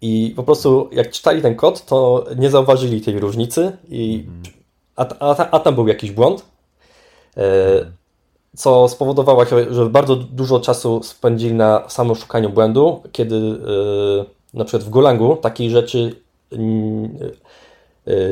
[0.00, 4.54] I po prostu jak czytali ten kod, to nie zauważyli tej różnicy, i, mhm.
[4.96, 6.44] a, a, a tam był jakiś błąd,
[7.36, 7.92] e, mhm.
[8.56, 14.88] Co spowodowało, że bardzo dużo czasu spędzili na samym szukaniu błędu, kiedy e, na przykład
[14.88, 16.16] w Golangu takiej rzeczy
[16.52, 16.56] e,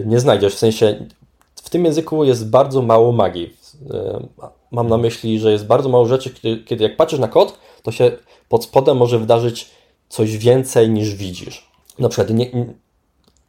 [0.05, 0.55] nie znajdziesz.
[0.55, 1.07] W sensie
[1.55, 3.57] w tym języku jest bardzo mało magii.
[4.71, 7.93] Mam na myśli, że jest bardzo mało rzeczy, kiedy, kiedy jak patrzysz na kod, to
[7.93, 8.13] się
[8.49, 9.71] pod spodem może wydarzyć
[10.09, 11.71] coś więcej niż widzisz.
[11.99, 12.51] Na przykład nie,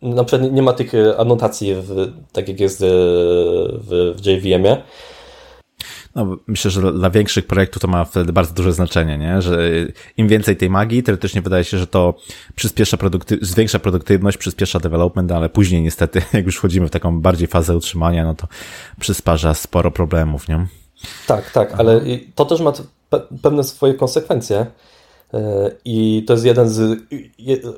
[0.02, 4.84] na przykład nie ma tych anotacji, w, tak jak jest w, w JVM-ie.
[6.16, 9.42] No, myślę, że dla większych projektów to ma wtedy bardzo duże znaczenie, nie?
[9.42, 9.70] że
[10.18, 12.14] im więcej tej magii, teoretycznie wydaje się, że to
[12.56, 17.48] przyspiesza produkty zwiększa produktywność, przyspiesza development, ale później niestety, jak już wchodzimy w taką bardziej
[17.48, 18.48] fazę utrzymania, no to
[19.00, 20.68] przysparza sporo problemów, nie?
[21.28, 22.02] Tak, tak, ale
[22.36, 22.74] to też ma
[23.42, 24.66] pewne swoje konsekwencje.
[25.34, 27.00] E, I to jest jeden z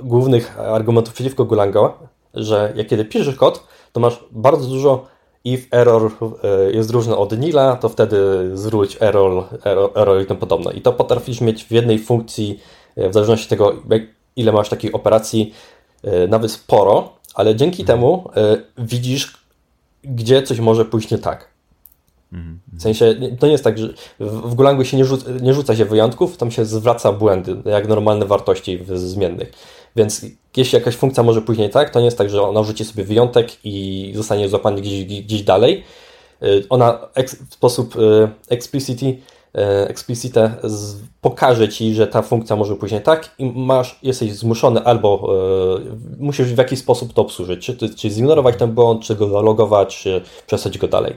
[0.04, 2.00] głównych argumentów przeciwko Golango,
[2.34, 5.13] że jak kiedy piszesz kod, to masz bardzo dużo
[5.44, 6.12] if error
[6.44, 8.18] e, jest różny od nila, to wtedy
[8.54, 10.74] zwróć error, error, error i tym podobne.
[10.74, 12.60] I to potrafisz mieć w jednej funkcji,
[12.96, 13.74] e, w zależności od tego,
[14.36, 15.54] ile masz takiej operacji,
[16.30, 18.00] nawet sporo, ale dzięki mhm.
[18.00, 18.30] temu
[18.78, 19.38] widzisz,
[20.04, 21.54] gdzie coś może pójść nie tak.
[22.74, 25.86] W sensie, to nie jest tak, że w Golangu się nie rzuca, nie rzuca się
[25.86, 29.52] wyjątków, tam się zwraca błędy, jak normalne wartości zmiennych.
[29.96, 30.26] Więc
[30.58, 33.48] jeśli jakaś funkcja może później tak, to nie jest tak, że ona rzuci sobie wyjątek
[33.64, 35.84] i zostanie złapany gdzieś, gdzieś dalej.
[36.44, 37.00] Y, ona
[37.50, 39.18] w sposób y, explicity, y,
[39.88, 40.56] explicite
[41.22, 45.30] pokaże Ci, że ta funkcja może później tak i masz, jesteś zmuszony albo
[46.20, 50.22] musisz w jakiś sposób to obsłużyć, czy, czy zignorować ten błąd, czy go zalogować, czy
[50.48, 51.16] przesłać go dalej.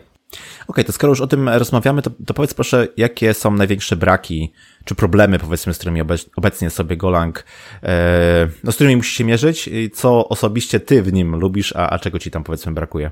[0.68, 4.52] okay, to skoro już o tym rozmawiamy, to, to powiedz proszę, jakie są największe braki,
[4.86, 6.00] czy problemy, powiedzmy, z którymi
[6.36, 7.44] obecnie sobie Golang,
[7.82, 11.90] e, no, z którymi musisz się mierzyć, i co osobiście ty w nim lubisz, a,
[11.90, 13.10] a czego ci tam, powiedzmy, brakuje?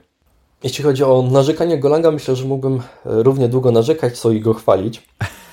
[0.62, 5.02] Jeśli chodzi o narzekanie Golanga, myślę, że mógłbym równie długo narzekać, co i go chwalić.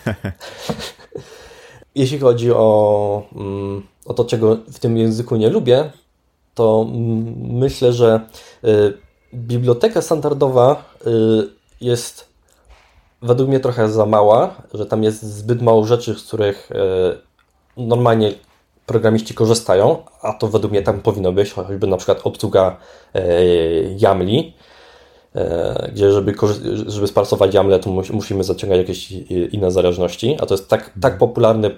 [1.95, 5.91] Jeśli chodzi o, mm, o to, czego w tym języku nie lubię,
[6.55, 8.19] to mm, myślę, że
[8.63, 8.93] y,
[9.33, 10.95] biblioteka standardowa
[11.81, 12.30] jest
[13.21, 18.33] według mnie trochę za mała, że tam jest zbyt mało rzeczy, z których y, normalnie
[18.85, 22.77] programiści korzystają, a to według mnie tam powinno być, choćby na przykład obsługa
[23.15, 24.53] y, YAMLi,
[25.93, 26.33] gdzie żeby,
[26.87, 29.11] żeby spasować YAML, to musimy zaciągać jakieś
[29.51, 31.77] inne zależności, a to jest tak, tak popularny,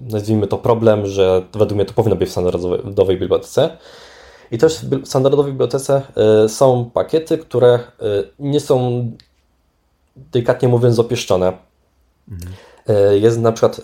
[0.00, 3.70] nazwijmy to problem, że według mnie to powinno być w standardowej bibliotece.
[4.50, 6.02] I też w standardowej bibliotece
[6.44, 7.80] e, są pakiety, które e,
[8.38, 9.10] nie są
[10.16, 11.52] delikatnie mówiąc opieszczone.
[12.30, 12.52] Mhm.
[12.88, 13.80] E, jest na przykład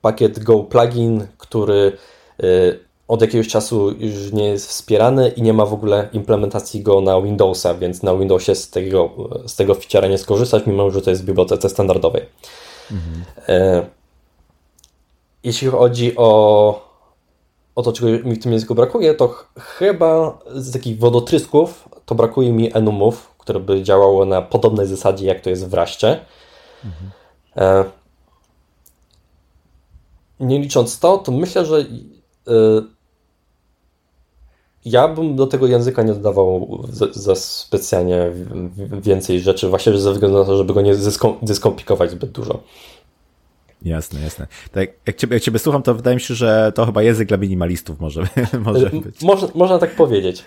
[0.00, 1.92] pakiet Go Plugin, który
[3.08, 7.20] od jakiegoś czasu już nie jest wspierany i nie ma w ogóle implementacji go na
[7.20, 9.10] Windowsa, więc na Windowsie z tego,
[9.46, 12.26] z tego feature'a nie skorzystać, mimo że to jest w bibliotece standardowej.
[12.90, 13.86] Mhm.
[15.44, 16.86] Jeśli chodzi o
[17.76, 22.52] o to, czego mi w tym języku brakuje, to chyba z takich wodotrysków to brakuje
[22.52, 26.20] mi enumów, które by działało na podobnej zasadzie, jak to jest w Raście.
[26.84, 27.10] Mhm.
[27.56, 27.84] E,
[30.40, 31.82] nie licząc to, to myślę, że e,
[34.84, 36.82] ja bym do tego języka nie dodawał
[37.12, 38.32] za, specjalnie
[39.00, 40.94] więcej rzeczy, właśnie ze względu na to, żeby go nie
[41.42, 42.62] zeskomplikować zbyt dużo.
[43.82, 44.46] Jasne, jasne.
[44.72, 47.36] Tak, jak, ciebie, jak ciebie słucham, to wydaje mi się, że to chyba język dla
[47.36, 48.22] minimalistów może,
[48.66, 49.22] może być.
[49.22, 50.44] Można, można tak powiedzieć.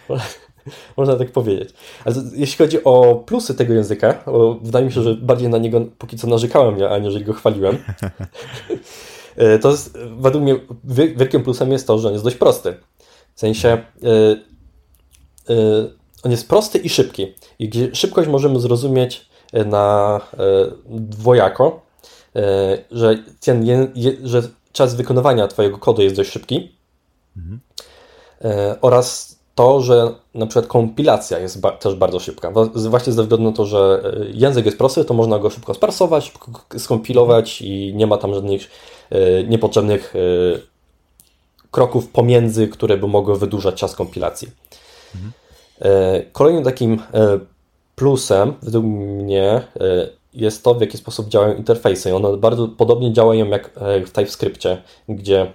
[0.97, 1.69] Można tak powiedzieć.
[2.05, 4.23] Ale jeśli chodzi o plusy tego języka,
[4.61, 7.77] wydaje mi się, że bardziej na niego póki co narzekałem, aniżeli go chwaliłem.
[9.35, 10.59] E, to jest, według mnie
[11.15, 12.73] wielkim plusem jest to, że on jest dość prosty.
[13.35, 14.09] W sensie yy,
[15.49, 17.33] yy, on jest prosty i szybki.
[17.59, 21.81] I gdzie szybkość możemy zrozumieć na yy, dwojako,
[22.91, 23.65] że, ten,
[24.23, 26.75] że czas wykonywania Twojego kodu jest dość szybki
[27.37, 27.59] mhm.
[28.81, 32.51] oraz to, że na przykład kompilacja jest ba też bardzo szybka.
[32.75, 36.51] Właśnie ze względu na to, że język jest prosty, to można go szybko sparsować, szybko
[36.77, 38.69] skompilować i nie ma tam żadnych
[39.09, 40.19] E, niepotrzebnych e,
[41.71, 44.47] kroków pomiędzy, które by mogły wydłużać czas kompilacji.
[45.15, 45.33] Mhm.
[46.31, 47.01] Kolejnym takim
[47.95, 49.61] plusem według mnie
[50.33, 52.15] jest to, w jaki sposób działają interfejsy.
[52.15, 53.71] One bardzo podobnie działają jak
[54.05, 55.53] w TypeScriptie, gdzie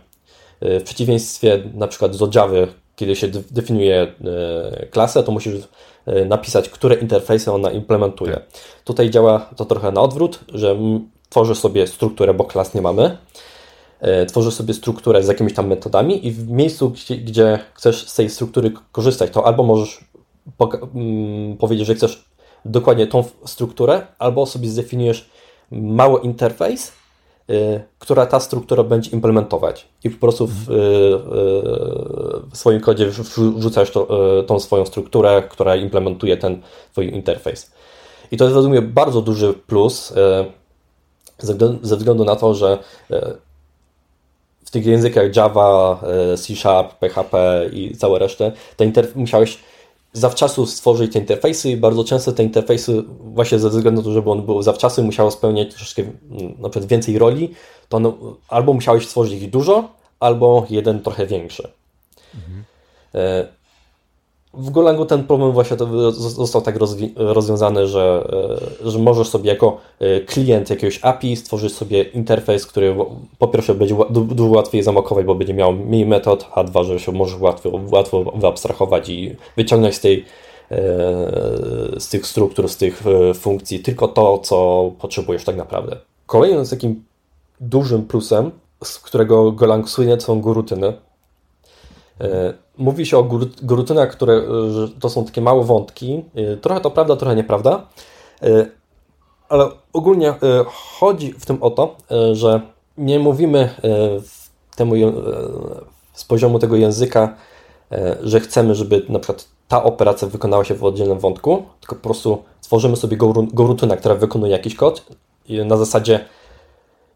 [0.60, 4.12] w przeciwieństwie na przykład do Java, kiedy się definiuje
[4.90, 5.54] klasę, to musisz
[6.26, 8.34] napisać, które interfejsy ona implementuje.
[8.34, 8.44] Tak.
[8.84, 10.76] Tutaj działa to trochę na odwrót, że
[11.28, 13.18] tworzysz sobie strukturę, bo klas nie mamy,
[14.00, 18.14] e, tworzysz sobie strukturę z jakimiś tam metodami i w miejscu, gdzie, gdzie chcesz z
[18.14, 20.04] tej struktury korzystać, to albo możesz
[21.58, 22.24] powiedzieć, że chcesz
[22.64, 25.30] dokładnie tą strukturę, albo sobie zdefiniujesz
[25.70, 26.92] mały interfejs,
[27.98, 30.76] która ta struktura będzie implementować i po prostu w, y, y,
[32.50, 33.10] w swoim kodzie
[33.56, 34.08] wrzucasz to,
[34.46, 37.70] tą swoją strukturę, która implementuje ten twój interfejs.
[38.30, 40.12] I to jest według mnie bardzo duży plus
[41.82, 42.78] ze względu na to, że
[44.64, 46.00] w tych językach Java,
[46.36, 48.52] C Sharp, PHP i całe resztę,
[49.14, 49.58] musiałeś
[50.14, 54.30] zawczasu stworzyć te interfejsy i bardzo często te interfejsy, właśnie ze względu na to, żeby
[54.30, 56.02] one były zawczasu musiało spełniać troszeczkę
[56.58, 57.54] na przykład więcej roli,
[57.88, 58.12] to one,
[58.48, 59.88] albo musiałeś stworzyć ich dużo,
[60.20, 61.68] albo jeden trochę większy.
[62.34, 62.64] Mhm.
[64.56, 65.76] W Golangu ten problem właśnie
[66.12, 66.78] został tak
[67.16, 68.28] rozwiązany, że,
[68.82, 72.96] e, że możesz sobie jako e, klient jakiegoś API stworzyć sobie interfejs, który
[73.38, 77.12] po pierwsze będzie dużo łatwiej zamokować, bo będzie miał mniej metod, a dwa, że się
[77.12, 80.24] możesz łatwo, łatwo wyabstrahować i wyciągnąć z tej
[80.70, 80.76] e,
[81.98, 83.02] z tych struktur, z tych
[83.34, 85.96] funkcji tylko to, co potrzebujesz tak naprawdę.
[86.26, 87.04] Kolejnym takim
[87.60, 88.50] dużym plusem,
[88.84, 90.92] z którego Golang słynie, są gurutyny.
[92.78, 93.28] Mówi się o
[93.62, 94.42] gurutynach, które
[95.00, 96.24] to są takie małe wątki.
[96.38, 97.86] Y, trochę to prawda, trochę nieprawda.
[99.48, 100.34] Ale ogólnie
[100.98, 101.96] chodzi w tym o to,
[102.32, 102.60] że
[102.98, 103.74] nie mówimy
[104.76, 104.94] temu,
[106.12, 107.36] z poziomu tego języka,
[108.22, 112.42] że chcemy, żeby na przykład ta operacja wykonała się w oddzielnym wątku, tylko po prostu
[112.60, 113.16] tworzymy sobie
[113.52, 115.06] gorutynę, która wykonuje jakiś kod
[115.48, 116.24] na zasadzie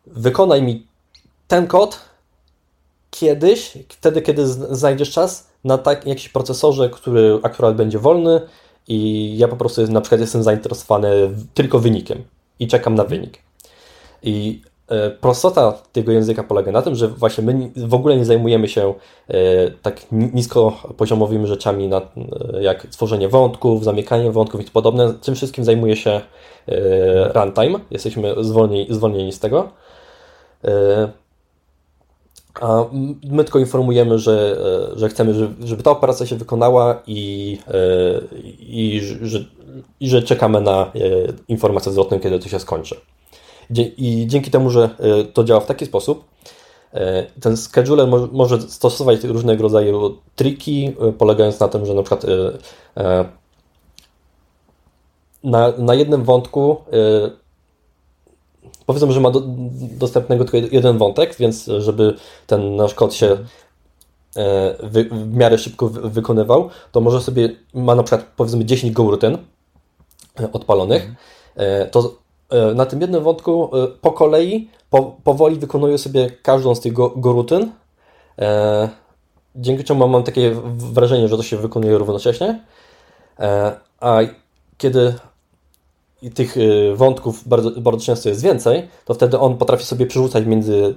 [0.07, 0.87] wykonaj mi
[1.49, 2.01] ten kod
[3.21, 8.41] kiedyś, wtedy kiedy znajdziesz czas, na tak, jakimś procesorze, który akurat będzie wolny
[8.89, 11.11] i ja po prostu na przykład jestem zainteresowany
[11.55, 12.25] tylko wynikiem
[12.59, 13.39] i czekam na wynik.
[14.23, 18.69] I e, prostota tego języka polega na tym, że właśnie my w ogóle nie zajmujemy
[18.69, 18.95] się
[19.29, 19.35] e,
[19.71, 21.89] tak niskopoziomowymi rzeczami
[22.53, 25.15] e, jak tworzenie wątków, zamykanie wątków i tym podobne.
[25.15, 26.21] Tym wszystkim zajmuje się
[27.35, 27.81] runtime.
[27.91, 29.69] Jesteśmy zwolnieni, zwolnieni z tego.
[33.25, 34.57] My tylko informujemy, że,
[34.95, 37.75] e, że chcemy, żeby ta operacja się wykonała i, e,
[38.59, 39.45] i, że,
[40.01, 40.91] i że czekamy na e,
[41.49, 42.97] informację zwrotną, kiedy to się skończy.
[43.77, 44.91] I dzięki temu, że
[45.33, 46.25] to działa w taki sposób,
[47.41, 52.27] ten scheduler może stosować różnego rodzaju triki, polegając na tym, że na przykład
[55.45, 56.77] na, na jednym wątku
[58.89, 59.43] powiedzmy, że ma do,
[59.99, 62.15] dostępnego tylko jeden wątek, więc żeby
[62.47, 63.27] ten nasz kod się
[64.37, 69.39] e, wy, w miarę szybko wykonywał, to może sobie, ma na przykład powiedzmy 10 gołrutyn
[70.41, 71.03] e, odpalonych,
[71.57, 71.91] mhm.
[71.91, 72.15] to
[72.75, 73.71] na tym jednym wątku
[74.01, 77.73] po kolei, po, powoli wykonuje sobie każdą z tych go, gorutyn,
[79.57, 82.65] dzięki czemu mam takie wrażenie, że to się wykonuje równocześnie,
[84.01, 84.19] a
[84.79, 85.15] kiedy
[86.23, 90.47] i tych y, wątków bardzo, bardzo często jest więcej, to wtedy on potrafi sobie przerzucać
[90.47, 90.95] między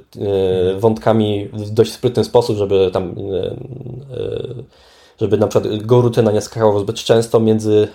[0.76, 3.56] y, wątkami w dość sprytny sposób, żeby tam y,
[5.22, 7.88] żeby na przykład go rutyna nie skakała zbyt często między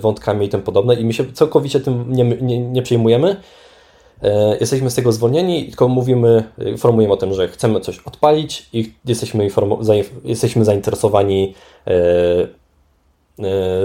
[0.00, 3.36] wątkami i tym podobne i my się całkowicie tym nie, nie, nie przejmujemy.
[4.60, 9.48] Jesteśmy z tego zwolnieni, tylko mówimy, informujemy o tym, że chcemy coś odpalić i jesteśmy,
[10.24, 11.54] jesteśmy zainteresowani
[11.86, 12.63] E,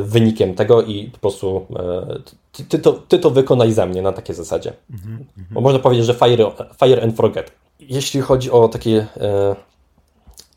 [0.03, 2.19] wynikiem tego i po prostu e,
[2.51, 4.73] ty, ty, to, ty to wykonaj za mnie na takiej zasadzie.
[4.89, 5.43] Mm -hmm.
[5.51, 7.51] Bo można powiedzieć, że fire, fire and forget.
[7.79, 9.55] Jeśli chodzi o takie e,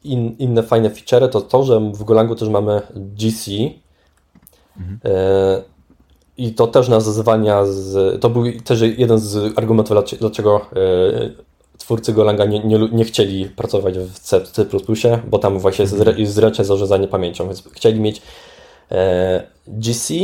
[0.04, 3.50] in, inne fajne feature, to to, że w Golangu też mamy GC,
[4.76, 4.98] Mhm.
[6.36, 8.20] I to też nas zwalnia z.
[8.20, 10.66] To był też jeden z argumentów, dlaczego
[11.78, 14.40] twórcy Golanga nie, nie, nie chcieli pracować w C,
[15.30, 16.26] bo tam właśnie jest, mhm.
[16.26, 18.22] zręczne zarządzanie pamięcią, więc chcieli mieć e,
[19.66, 20.14] GC,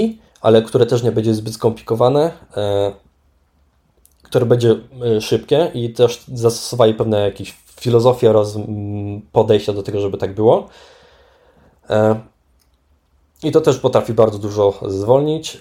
[0.40, 2.92] ale które też nie będzie zbyt skomplikowane, e,
[4.22, 4.76] które będzie
[5.16, 8.58] e, szybkie i też zastosowali pewne jakieś filozofie oraz
[9.32, 10.68] podejścia do tego, żeby tak było.
[11.90, 12.20] E,
[13.42, 15.56] I to też potrafi bardzo dużo zwolnić.
[15.56, 15.58] E,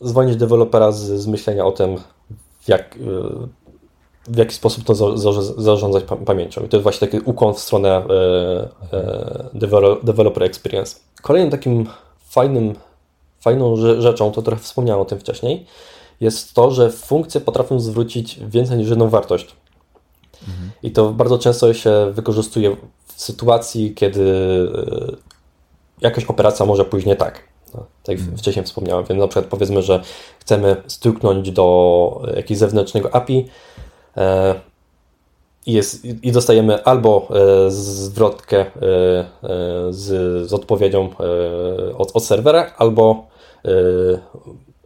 [0.00, 1.96] zwolnić dewelopera z, z myślenia o tym,
[2.68, 2.98] jak e,
[4.28, 4.94] w jaki sposób to
[5.58, 6.64] zarządzać pamięcią.
[6.64, 8.02] I to jest właśnie taki ukłon w stronę e,
[8.92, 9.50] e,
[10.02, 10.96] developer experience.
[11.28, 11.86] Kolejnym takim
[12.28, 12.74] fajnym,
[13.40, 15.66] fajną rzeczą, to trochę wspomniałem o tym wcześniej,
[16.20, 19.56] jest to, że funkcje potrafią zwrócić więcej niż jedną wartość.
[20.48, 20.70] Mhm.
[20.82, 24.22] I to bardzo często się wykorzystuje w sytuacji, kiedy
[25.12, 25.16] e,
[26.00, 27.42] jakaś operacja może pójść nie tak.
[27.74, 28.38] No, tak jak mhm.
[28.38, 30.02] wcześniej wspomniałem, więc na przykład powiedzmy, że
[30.38, 33.48] chcemy stuknąć do jakiegoś zewnętrznego API,
[34.18, 34.54] E,
[35.72, 38.68] jest, i dostajemy albo e, zwrotkę e,
[39.90, 41.08] z, z odpowiedzią
[41.98, 43.26] od, od serwera, albo,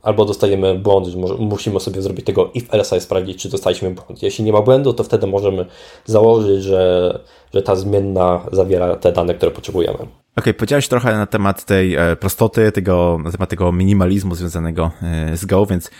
[0.02, 4.22] albo dostajemy błąd, musimy sobie zrobić tego if else sprawdzić, czy dostaliśmy błąd.
[4.22, 5.66] Jeśli nie ma błędu, to wtedy możemy
[6.04, 7.18] założyć, że,
[7.54, 9.94] że ta zmienna zawiera te dane, które potrzebujemy.
[9.94, 14.90] Okej, okay, powiedziałeś trochę na temat tej prostoty, tego, na temat tego minimalizmu związanego
[15.34, 15.90] z Go, więc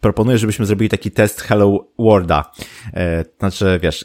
[0.00, 2.52] proponuję, żebyśmy zrobili taki test Hello Worlda.
[2.94, 4.04] E, znaczy, wiesz,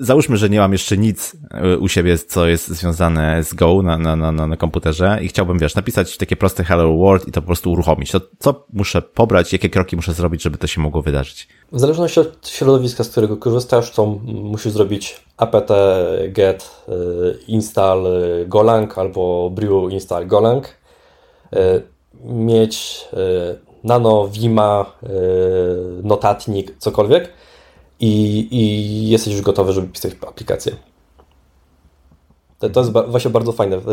[0.00, 3.98] załóżmy, że nie mam jeszcze nic e, u siebie, co jest związane z Go na,
[3.98, 7.46] na, na, na komputerze i chciałbym, wiesz, napisać takie proste Hello World i to po
[7.46, 8.10] prostu uruchomić.
[8.10, 11.48] To co muszę pobrać, jakie kroki muszę zrobić, żeby to się mogło wydarzyć?
[11.72, 15.68] W zależności od środowiska, z którego korzystasz, to musisz zrobić apt
[16.28, 16.92] get e,
[17.48, 18.06] install
[18.46, 20.68] golang albo brew install golang.
[22.24, 23.04] Mieć
[23.86, 25.08] nano, Vima, yy,
[26.02, 27.32] notatnik, cokolwiek
[28.00, 30.76] i, i jesteś już gotowy, żeby pisać aplikację.
[32.58, 33.78] To, to jest ba właśnie bardzo fajne.
[33.78, 33.86] W,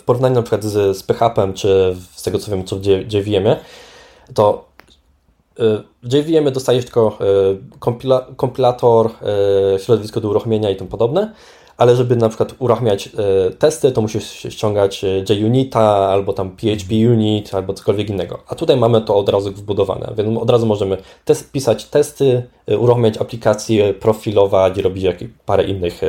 [0.00, 3.56] w porównaniu na przykład z, z PHP czy z tego co wiem, co w JVM,
[4.34, 4.68] to
[5.60, 5.62] y,
[6.02, 9.10] w JVM dostajesz tylko y, kompila kompilator,
[9.76, 11.32] y, środowisko do uruchomienia i tym podobne,
[11.76, 16.94] ale żeby na przykład uruchamiać e, testy, to musisz ściągać e, JUnita albo tam PHP
[17.12, 18.42] Unit albo cokolwiek innego.
[18.48, 22.78] A tutaj mamy to od razu wbudowane, więc od razu możemy test, pisać testy, e,
[22.78, 26.00] uruchamiać aplikacje, profilować, robić jakieś parę innych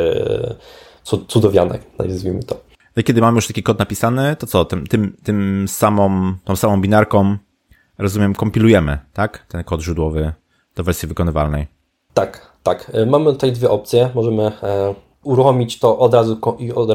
[1.27, 2.55] cudowianek, nazwijmy to.
[2.95, 6.55] No i kiedy mamy już taki kod napisany, to co, tym, tym, tym samą, tą
[6.55, 7.37] samą binarką,
[7.97, 9.45] rozumiem, kompilujemy, tak?
[9.47, 10.33] Ten kod źródłowy
[10.75, 11.67] do wersji wykonywalnej.
[12.13, 12.91] Tak, tak.
[13.07, 14.09] Mamy tutaj dwie opcje.
[14.15, 14.51] Możemy
[15.25, 16.89] uruchomić to od razu i od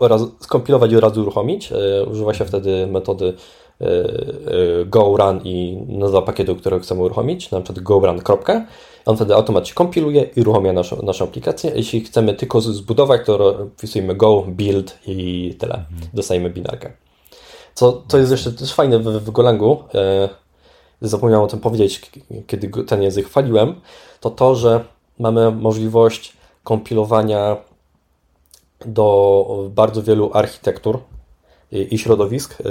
[0.00, 1.72] razu, skompilować i od razu uruchomić.
[1.72, 3.34] E, używa się wtedy metody
[3.80, 8.20] e, e, go run i nazwa pakietu, który chcemy uruchomić, na przykład go run.
[9.06, 11.72] On wtedy automatycznie kompiluje i uruchamia naszą, naszą aplikację.
[11.74, 15.74] Jeśli chcemy tylko zbudować, to wpisujemy go, build i tyle.
[15.74, 16.10] Mhm.
[16.14, 16.92] Dostajemy binarkę.
[17.74, 19.78] Co to jest jeszcze też fajne w, w Golangu,
[21.00, 22.10] zapomniałem o tym powiedzieć,
[22.46, 23.74] kiedy ten język chwaliłem,
[24.20, 24.84] to to, że
[25.18, 26.32] mamy możliwość
[26.64, 27.56] kompilowania
[28.86, 30.98] do bardzo wielu architektur
[31.72, 32.64] i, środowisk y,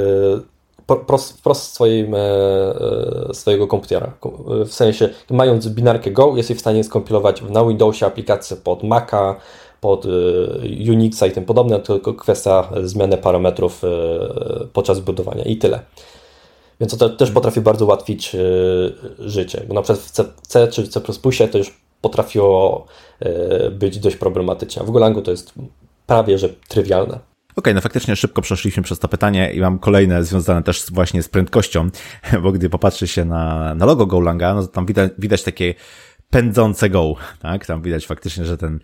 [1.38, 4.13] wprost z swojej, e, swojego komputera.
[4.65, 9.36] W sensie, mając binarkę Go, jesteś w stanie skompilować na Windowsie aplikację pod Maca,
[9.82, 10.06] pod
[10.89, 13.82] Unixa i tym podobne, tylko kwestia zmiany parametrów
[14.73, 15.80] podczas budowania i tyle.
[16.80, 18.36] Więc to też potrafi bardzo ułatwić
[19.19, 19.63] życie.
[19.67, 21.01] Bo na przykład w C, C czy C++
[21.51, 22.85] to już potrafiło
[23.19, 24.83] e, być dość problematyczne.
[24.83, 25.53] W Golangu to jest
[26.07, 27.13] prawie że trywialne.
[27.51, 31.23] Okej, okay, no faktycznie szybko przeszliśmy przez to pytanie i mam kolejne związane też właśnie
[31.23, 31.89] z prędkością,
[32.43, 35.73] bo gdy popatrzy się na, na logo Golanga, no to tam widać, widać takie
[36.31, 37.65] pędzące go, tak?
[37.65, 38.79] Tam widać faktycznie, że ten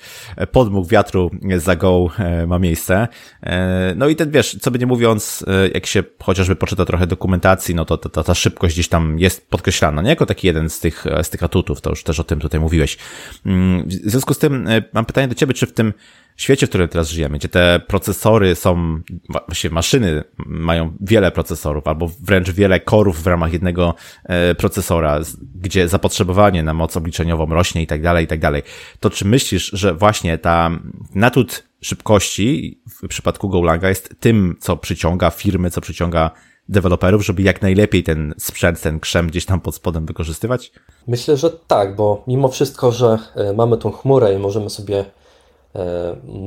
[0.51, 3.07] podmuch wiatru za go e, ma miejsce.
[3.43, 7.07] E, no i ten, wiesz, co by nie mówiąc, e, jak się chociażby poczyta trochę
[7.07, 10.09] dokumentacji, no to ta, ta szybkość gdzieś tam jest podkreślana, nie?
[10.09, 12.97] Jako taki jeden z tych, z tych atutów, to już też o tym tutaj mówiłeś.
[13.45, 15.93] Mm, w związku z tym mam pytanie do Ciebie, czy w tym
[16.37, 18.99] świecie, w którym teraz żyjemy, gdzie te procesory są,
[19.47, 25.19] właściwie maszyny mają wiele procesorów, albo wręcz wiele korów w ramach jednego e, procesora,
[25.55, 28.63] gdzie zapotrzebowanie na moc obliczeniową rośnie i tak dalej, i tak dalej.
[28.99, 30.71] To czy myślisz, że właśnie ta
[31.15, 36.31] natut szybkości w przypadku Golanga jest tym, co przyciąga firmy, co przyciąga
[36.69, 40.71] deweloperów, żeby jak najlepiej ten sprzęt, ten krzem gdzieś tam pod spodem wykorzystywać?
[41.07, 45.05] Myślę, że tak, bo mimo wszystko, że e, mamy tą chmurę i możemy sobie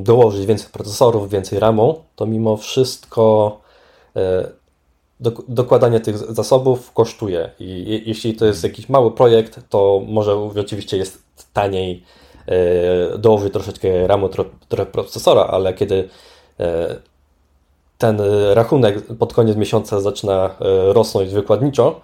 [0.02, 3.60] dołożyć więcej procesorów, więcej RAMu, to mimo wszystko
[4.16, 4.48] e,
[5.48, 11.22] dokładanie tych zasobów kosztuje i jeśli to jest jakiś mały projekt, to może oczywiście jest
[11.52, 12.04] taniej
[13.18, 14.28] dołożyć troszeczkę RAMu,
[14.68, 16.08] trochę procesora, ale kiedy
[17.98, 18.20] ten
[18.52, 20.50] rachunek pod koniec miesiąca zaczyna
[20.88, 22.00] rosnąć wykładniczo,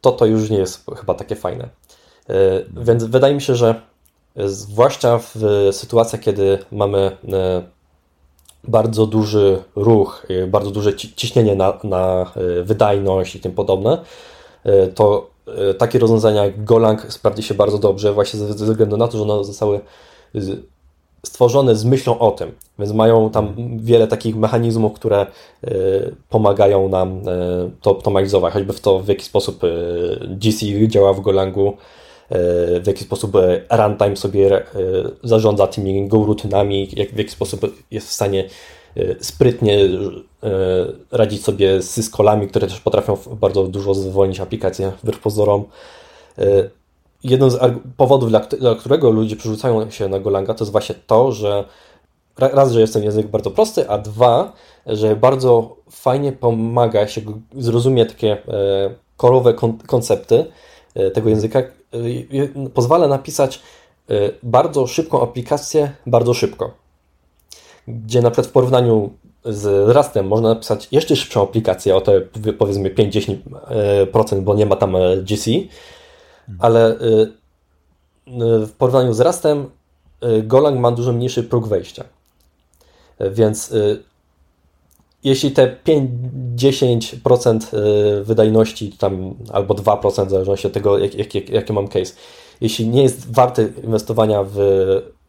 [0.00, 1.68] to to już nie jest chyba takie fajne.
[2.76, 3.80] Więc wydaje mi się, że
[4.36, 5.34] zwłaszcza w
[5.72, 7.16] sytuacjach, kiedy mamy
[8.64, 12.32] bardzo duży ruch, y, bardzo duże ciśnienie na, na
[12.62, 13.98] wydajność i tym podobne,
[14.94, 15.30] to
[15.78, 19.80] takie rozwiązania Golang sprawdzi się bardzo dobrze, właśnie ze względu na to, że one zostały
[21.26, 25.26] stworzone z myślą o tym, więc mają tam wiele takich mechanizmów, które
[26.28, 27.20] pomagają nam
[27.82, 29.62] to optymalizować, choćby w to, w jaki sposób
[30.28, 31.76] GC działa w Golangu,
[32.80, 33.36] w jaki sposób
[33.70, 34.64] runtime sobie e,
[35.22, 37.60] zarządza tymi go-rutynami, jak, w jaki sposób
[37.90, 38.44] jest w stanie
[38.96, 39.88] e, sprytnie e,
[41.10, 45.64] radzić sobie z syskolami, które też potrafią bardzo dużo zwolnić aplikację wbrew pozorom.
[47.48, 47.60] Z
[47.96, 48.40] powodów, dla,
[48.78, 51.64] którego ludzie przerzucają się na Golanga, to jest właśnie to, że
[52.38, 54.52] raz, że jest ten język bardzo prosty, a dwa,
[54.86, 57.20] że bardzo fajnie pomaga się
[57.56, 58.36] zrozumieć takie
[59.16, 59.54] korowe
[59.86, 60.44] koncepty
[61.14, 61.62] tego języka,
[62.74, 63.62] pozwala napisać
[64.10, 66.74] y, bardzo szybką aplikację bardzo szybko.
[67.88, 69.10] Gdzie na przykład w porównaniu
[69.44, 72.20] z Rustem można napisać jeszcze szybszą aplikację o te
[72.58, 75.50] powiedzmy 5-10%, bo nie ma tam GC,
[76.58, 77.32] ale y,
[78.66, 79.70] w porównaniu z Rustem
[80.42, 82.04] Golang ma dużo mniejszy próg wejścia.
[83.20, 83.74] Więc
[85.24, 85.76] jeśli te
[86.56, 87.74] 5-10%
[88.20, 92.14] y, wydajności, tam albo 2% w zależności od tego, jaki jak, jak, jak mam case,
[92.60, 94.56] jeśli nie jest warty inwestowania w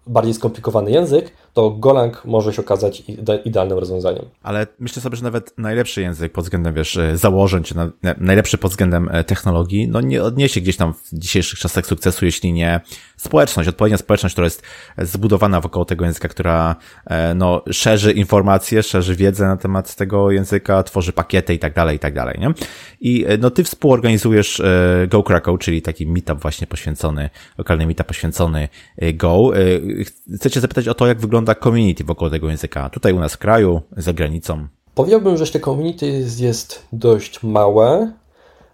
[0.08, 3.04] bardziej skomplikowany język, to Golang może się okazać
[3.46, 4.26] idealnym rozwiązaniem.
[4.44, 8.72] Ale myślę sobie, że nawet najlepszy język pod względem, wiesz, założeń, czy na, najlepszy pod
[8.72, 12.82] względem e, technologii, no nie odniesie gdzieś tam w dzisiejszych czasach sukcesu, jeśli nie
[13.18, 14.64] społeczność, odpowiednia społeczność, która jest
[14.98, 16.76] zbudowana wokół tego języka, która,
[17.06, 21.96] e, no, szerzy informacje, szerzy wiedzę na temat tego języka, tworzy pakiety i tak dalej,
[21.96, 22.54] i tak dalej, nie?
[23.02, 24.62] I, e, no, ty współorganizujesz
[25.08, 28.70] Go Krakow, czyli taki meetup właśnie poświęcony, lokalny meetup poświęcony
[29.14, 29.52] Go.
[30.36, 32.90] Chcę cię zapytać o to, jak wygląda wygląda community wokół tego języka?
[32.90, 34.68] Tutaj u nas w kraju, za granicą.
[34.96, 38.12] Powiedziałbym, że te community jest dość małe.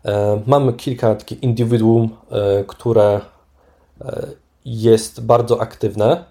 [0.06, 3.22] E, mamy kilka takich indywiduum, e, które
[4.02, 4.28] e,
[4.66, 6.26] jest bardzo aktywne,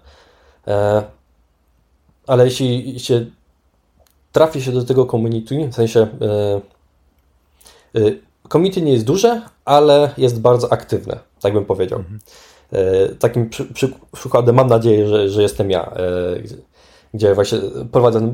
[2.27, 3.25] ale jeśli się
[4.31, 6.07] trafi się do tego community, w sensie
[8.51, 11.99] community nie jest duże, ale jest bardzo aktywne, tak bym powiedział.
[11.99, 12.19] Mhm.
[12.73, 16.01] E, takim przy, przy, przykładem mam nadzieję, że, że jestem ja, e,
[17.13, 17.59] gdzie właśnie
[17.91, 18.33] prowadzę,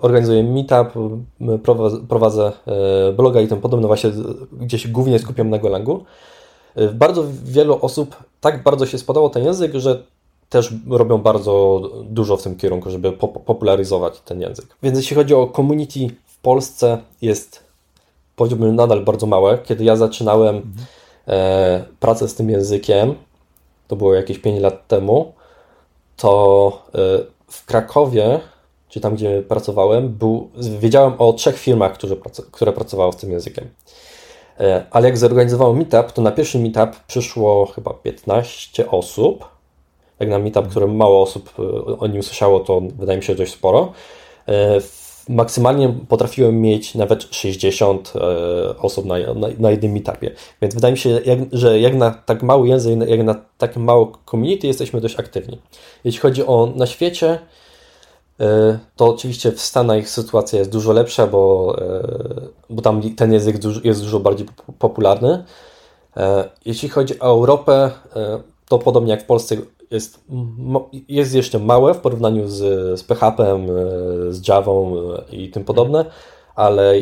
[0.00, 0.88] organizuję meetup,
[2.08, 4.10] prowadzę e, bloga i tym podobne, właśnie
[4.52, 6.04] gdzie się głównie skupiam na Golangu.
[6.94, 10.02] Bardzo wielu osób tak bardzo się spodobał ten język, że
[10.48, 13.12] też robią bardzo dużo w tym kierunku, żeby
[13.46, 14.66] popularyzować ten język.
[14.82, 17.64] Więc jeśli chodzi o community w Polsce, jest
[18.36, 19.58] powiedziałbym nadal bardzo małe.
[19.58, 20.86] Kiedy ja zaczynałem, mhm
[22.00, 23.14] pracę z tym językiem,
[23.88, 25.32] to było jakieś 5 lat temu,
[26.16, 26.98] to e,
[27.46, 28.40] w Krakowie,
[28.88, 32.16] czy tam gdzie pracowałem, był, wiedziałem o trzech firmach, które,
[32.50, 33.68] które pracowały z tym językiem.
[34.60, 39.44] E, ale jak zorganizowałem meetup, to na pierwszy meetup przyszło chyba 15 osób.
[40.20, 41.62] Jak na meetup, który mało osób e,
[41.98, 43.92] o nim usłyszało, to wydaje mi się dość sporo.
[44.48, 44.80] E,
[45.28, 50.30] maksymalnie potrafiłem mieć nawet 60 e, osób na, na, na jednym meetupie.
[50.62, 54.12] Więc wydaje mi się, jak, że jak na tak mały język, jak na tak mało
[54.30, 55.58] community jesteśmy dość aktywni.
[56.04, 57.38] Jeśli chodzi o na świecie,
[58.40, 63.56] e, to oczywiście w Stanach sytuacja jest dużo lepsza, bo, e, bo tam ten język
[63.84, 64.46] jest dużo bardziej
[64.78, 65.44] popularny.
[66.64, 67.90] Jeśli chodzi o Europę,
[68.68, 69.56] to podobnie jak w Polsce
[69.92, 70.24] jest,
[71.08, 72.58] jest jeszcze małe w porównaniu z,
[73.00, 73.58] z PHP, e,
[74.32, 76.04] z Java e, i tym podobne,
[76.54, 76.94] ale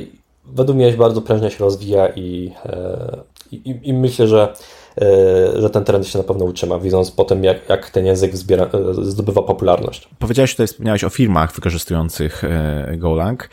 [0.45, 3.17] według mnie bardzo prężnie się rozwija i, e,
[3.53, 4.55] i, i myślę, że,
[5.59, 8.67] że ten trend się na pewno utrzyma, widząc potem, jak, jak ten język zbiera,
[9.03, 10.09] zdobywa popularność.
[10.19, 12.43] Powiedziałeś tutaj, wspomniałeś o firmach wykorzystujących
[12.97, 13.51] Golang.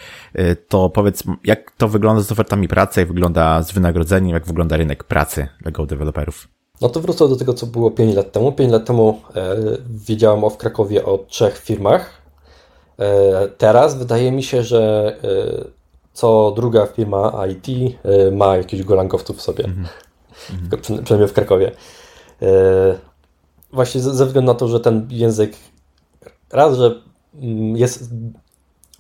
[0.67, 5.03] To powiedz, jak to wygląda z ofertami pracy, jak wygląda z wynagrodzeniem, jak wygląda rynek
[5.03, 6.56] pracy dla Go deweloperów?
[6.81, 8.51] No to wrócę do tego, co było 5 lat temu.
[8.51, 9.55] 5 lat temu e,
[9.89, 12.21] wiedziałem o w Krakowie o trzech firmach.
[12.99, 15.65] E, teraz wydaje mi się, że e,
[16.13, 19.65] co druga firma IT e, ma jakiś golangowców w sobie.
[19.65, 19.85] Mm
[20.69, 21.03] -hmm.
[21.03, 21.71] Przynajmniej w Krakowie.
[22.41, 22.97] E,
[23.73, 25.53] właśnie ze, ze względu na to, że ten język
[26.51, 27.01] raz, że
[27.35, 28.09] mm, jest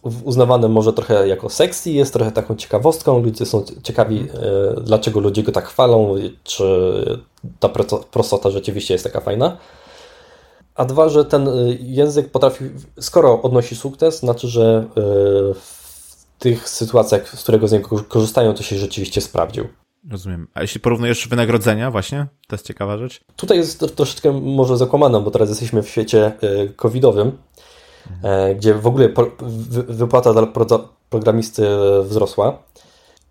[0.01, 4.27] uznawany może trochę jako sexy, jest trochę taką ciekawostką, ludzie są ciekawi,
[4.83, 7.19] dlaczego ludzie go tak chwalą, czy
[7.59, 7.69] ta
[8.11, 9.57] prostota rzeczywiście jest taka fajna.
[10.75, 12.65] A dwa, że ten język potrafi,
[12.99, 14.87] skoro odnosi sukces, znaczy, że
[15.55, 15.87] w
[16.39, 19.67] tych sytuacjach, z którego z niego korzystają, to się rzeczywiście sprawdził.
[20.11, 20.47] Rozumiem.
[20.53, 23.21] A jeśli porównujesz wynagrodzenia właśnie, to jest ciekawa rzecz?
[23.35, 27.31] Tutaj jest troszeczkę może zakłamane, bo teraz jesteśmy w świecie e, covidowym.
[28.55, 29.09] Gdzie w ogóle
[29.87, 30.47] wypłata dla
[31.09, 31.67] programisty
[32.03, 32.57] wzrosła,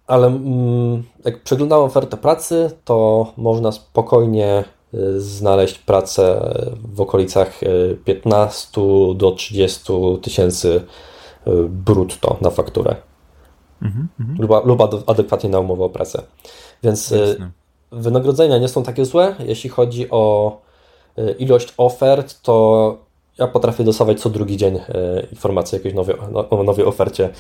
[0.07, 4.65] ale mm, jak przeglądałem ofertę pracy, to można spokojnie
[4.95, 6.55] e, znaleźć pracę
[6.95, 7.61] w okolicach
[8.05, 8.81] 15
[9.15, 10.85] do 30 tysięcy
[11.69, 12.97] brutto na fakturę.
[13.83, 14.39] Mhm, mhm.
[14.41, 16.23] lub, lub adekwatnie na umowę o pracę.
[16.83, 17.51] Więc Jasne.
[17.93, 19.35] wynagrodzenia nie są takie złe.
[19.39, 20.57] Jeśli chodzi o
[21.39, 23.06] ilość ofert, to
[23.39, 24.81] ja potrafię dostawać co drugi dzień y,
[25.33, 27.31] informacje o jakiejś nowej, no, nowej ofercie.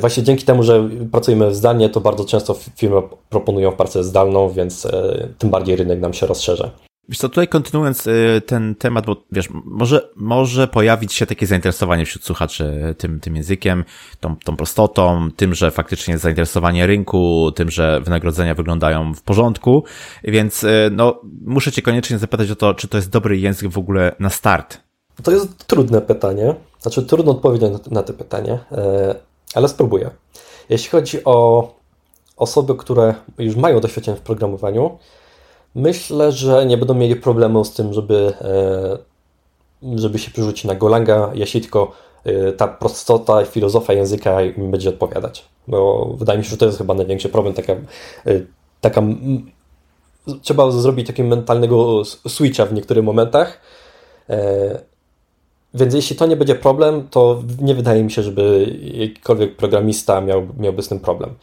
[0.00, 4.88] Właśnie dzięki temu, że pracujemy zdalnie, to bardzo często firmy proponują pracę zdalną, więc
[5.38, 6.70] tym bardziej rynek nam się rozszerza.
[7.08, 8.08] Wiesz co, tutaj kontynuując
[8.46, 13.84] ten temat, bo wiesz, może, może pojawić się takie zainteresowanie wśród słuchaczy tym, tym językiem,
[14.20, 19.84] tą, tą prostotą, tym, że faktycznie jest zainteresowanie rynku, tym, że wynagrodzenia wyglądają w porządku,
[20.24, 24.14] więc no, muszę cię koniecznie zapytać o to, czy to jest dobry język w ogóle
[24.18, 24.87] na start.
[25.22, 29.14] To jest trudne pytanie, znaczy trudno odpowiedzieć na, to pytanie, e,
[29.54, 30.10] ale spróbuję.
[30.68, 31.68] Jeśli chodzi o
[32.36, 34.98] osoby, które już mają doświadczenie w programowaniu,
[35.74, 38.32] Myślę, że nie będą mieli problemu z tym, żeby,
[39.82, 41.92] e, żeby się przerzucić na Golanga, jeśli tylko
[42.24, 45.44] e, ta prostota, filozofia języka im będzie odpowiadać.
[45.68, 47.54] Bo wydaje mi się, że to jest chyba największy problem.
[47.54, 47.72] Taka,
[48.80, 49.02] taka
[50.42, 53.60] trzeba zrobić takiego mentalnego switcha w niektórych momentach.
[55.74, 60.46] Więc jeśli to nie będzie problem, to nie wydaje mi się, żeby jakikolwiek programista miał,
[60.58, 61.34] miałby z tym problem.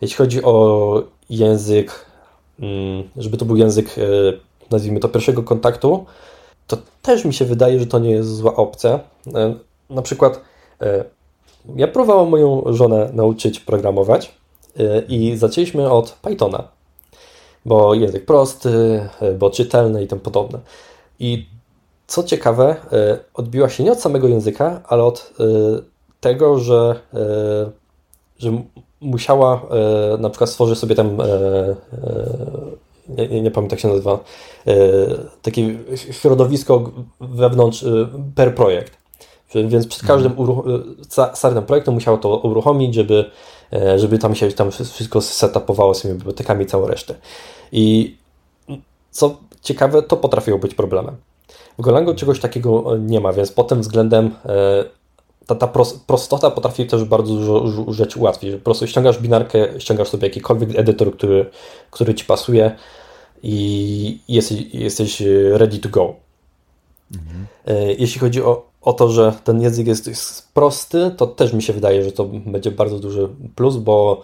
[0.00, 2.06] Jeśli chodzi o język
[2.60, 4.02] Mm, żeby to był język, e,
[4.70, 6.06] nazwijmy to, pierwszego kontaktu,
[6.66, 9.00] to też mi się wydaje, że to nie jest zła opcja.
[9.34, 9.54] E,
[9.90, 10.40] na przykład
[10.80, 11.04] e,
[11.76, 14.34] ja próbowałem moją żonę nauczyć programować
[15.08, 16.68] i zaczęliśmy od Pythona,
[17.64, 19.08] bo język prosty,
[19.38, 20.58] bo czytelny i tym podobne.
[21.18, 21.46] I
[22.06, 22.76] co ciekawe,
[23.34, 25.32] odbiła się nie od samego języka, ale od
[26.20, 27.00] tego, że,
[28.38, 28.62] że
[29.00, 29.62] musiała
[30.14, 31.24] e, na przykład stworzyć sobie tam, e,
[33.18, 34.18] e, nie, nie pamiętam jak się nazywa,
[35.42, 35.78] takie
[36.10, 36.90] środowisko
[37.20, 37.84] wewnątrz
[38.34, 38.98] per projekt.
[39.54, 40.96] Więc przed każdym mhm.
[41.34, 43.30] startem projektu musiało to uruchomić, żeby,
[43.96, 47.14] żeby tam się tam wszystko setupowało z tymi bibliotekami i całą resztę.
[47.72, 48.16] I
[49.10, 51.16] co ciekawe, to potrafiło być problemem.
[51.78, 54.30] W Golangu czegoś takiego nie ma, więc pod tym względem
[55.46, 55.72] ta, ta
[56.06, 58.54] prostota potrafi też bardzo dużo rzeczy ułatwić.
[58.54, 61.50] Po prostu ściągasz binarkę, ściągasz sobie jakikolwiek edytor, który,
[61.90, 62.76] który ci pasuje
[63.42, 65.22] i jesteś, jesteś
[65.52, 66.14] ready to go.
[67.14, 67.46] Mhm.
[67.66, 71.72] E, jeśli chodzi o, o to, że ten język jest, prosty, to też mi się
[71.72, 74.22] wydaje, że to będzie bardzo duży plus, bo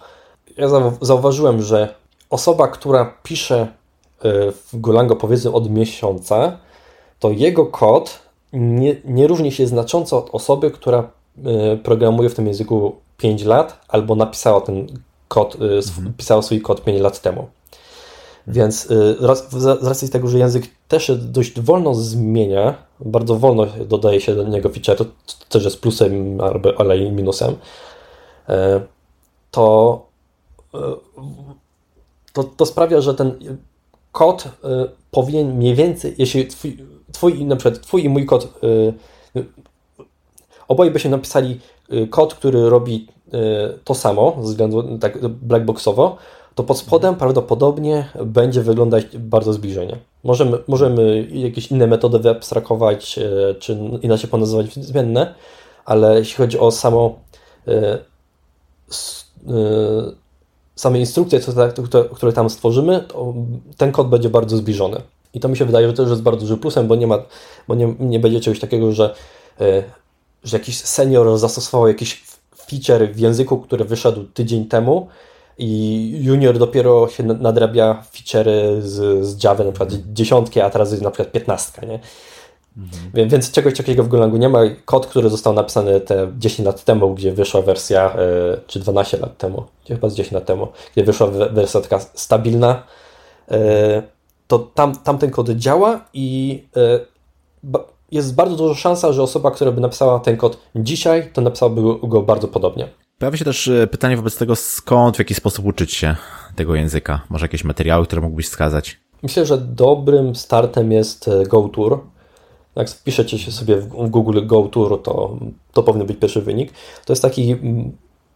[0.57, 0.67] ja
[1.01, 1.95] zauważyłem, że
[2.29, 3.67] osoba, która pisze e,
[4.51, 6.57] w Golango powiedzmy od miesiąca,
[7.23, 8.19] to jego kod
[8.53, 11.11] nie, nie różni się znacząco od osoby, która
[11.45, 14.87] e, programuje w tym języku 5 lat albo napisała ten
[15.27, 16.13] kod, e, mhm.
[16.17, 17.47] pisała swój kod 5 lat temu.
[18.47, 24.21] Więc e, z racji tego, że język też się dość wolno zmienia, bardzo wolno dodaje
[24.21, 25.05] się do niego feature, to,
[25.49, 26.37] też jest plusem,
[26.77, 27.55] ale i minusem,
[29.51, 30.05] to,
[32.33, 33.57] to, to sprawia, że ten
[34.11, 34.47] kod
[35.11, 36.77] powinien mniej więcej, jeśli twój,
[37.13, 38.59] twój, na przykład twój i mój kod,
[39.35, 39.45] yy,
[40.67, 41.59] oboje byśmy napisali
[41.93, 43.07] y, kod, który robi
[43.83, 46.17] to samo, względu tak blackboxowo,
[46.55, 49.97] to pod spodem prawdopodobnie będzie wyglądać bardzo zbliżenie.
[50.23, 53.19] Możemy, możemy jakieś inne metody wyabstrakować,
[53.59, 55.35] czy inaczej ponazywać zmienne,
[55.85, 57.19] ale jeśli chodzi o samo
[60.75, 61.39] same instrukcje,
[62.15, 63.33] które tam stworzymy, to
[63.77, 65.01] ten kod będzie bardzo zbliżony.
[65.33, 67.19] I to mi się wydaje, że to już jest bardzo duży plusem, bo nie ma,
[67.67, 69.15] bo nie, nie będzie czegoś takiego, że,
[69.61, 69.83] e,
[70.43, 72.23] że jakiś senior zastosował jakiś
[72.55, 75.07] feature w języku, który wyszedł tydzień temu
[75.57, 81.03] i junior dopiero się nadrabia feature'y z, z Java, na przykład dziesiątki, a teraz jest
[81.03, 81.99] na przykład piętnastka, nie?
[82.77, 83.29] Mhm.
[83.29, 84.59] Więc czegoś takiego w Golangu nie ma.
[84.85, 88.17] Kod, który został napisany te 10 lat temu, gdzie wyszła wersja, e,
[88.67, 92.83] czy 12 lat temu, chyba z 10 lat temu, gdzie wyszła wersja taka stabilna,
[93.51, 94.03] e,
[94.47, 96.63] to tam, tamten kod działa i
[98.11, 102.21] jest bardzo duża szansa, że osoba, która by napisała ten kod dzisiaj, to napisałaby go
[102.21, 102.89] bardzo podobnie.
[103.19, 106.15] Pojawia się też e, pytanie wobec tego, skąd, w jaki sposób uczyć się
[106.55, 107.21] tego języka.
[107.29, 108.99] Może jakieś materiały, które mógłbyś wskazać?
[109.23, 111.99] Myślę, że dobrym startem jest e, GoTour.
[112.75, 115.37] Jak wpiszecie się sobie w Google GoTour, to,
[115.73, 116.73] to powinien być pierwszy wynik.
[117.05, 117.55] To jest taki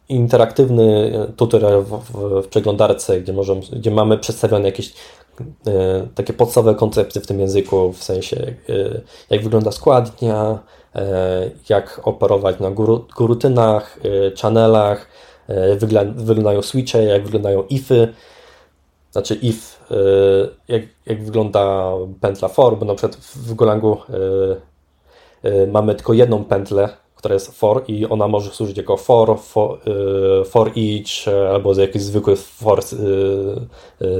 [0.09, 4.93] interaktywny e, tutorial w, w, w przeglądarce, gdzie, możemy, gdzie mamy przedstawione jakieś e,
[6.15, 8.37] takie podstawowe koncepty w tym języku, w sensie
[8.69, 10.59] e, jak wygląda składnia,
[10.95, 12.71] e, jak operować na
[13.17, 15.07] gurutynach, e, channelach,
[15.47, 15.75] e,
[16.15, 18.13] wyglądają switche, jak wyglądają ify,
[19.11, 19.77] znaczy if,
[20.67, 23.97] jak, jak wygląda pętla for, bo na przykład w Golangu
[25.67, 26.89] mamy tylko jedną pętlę,
[27.27, 29.79] która jest for i ona może służyć jako for, for,
[30.45, 32.83] for each albo za jakiś zwykły for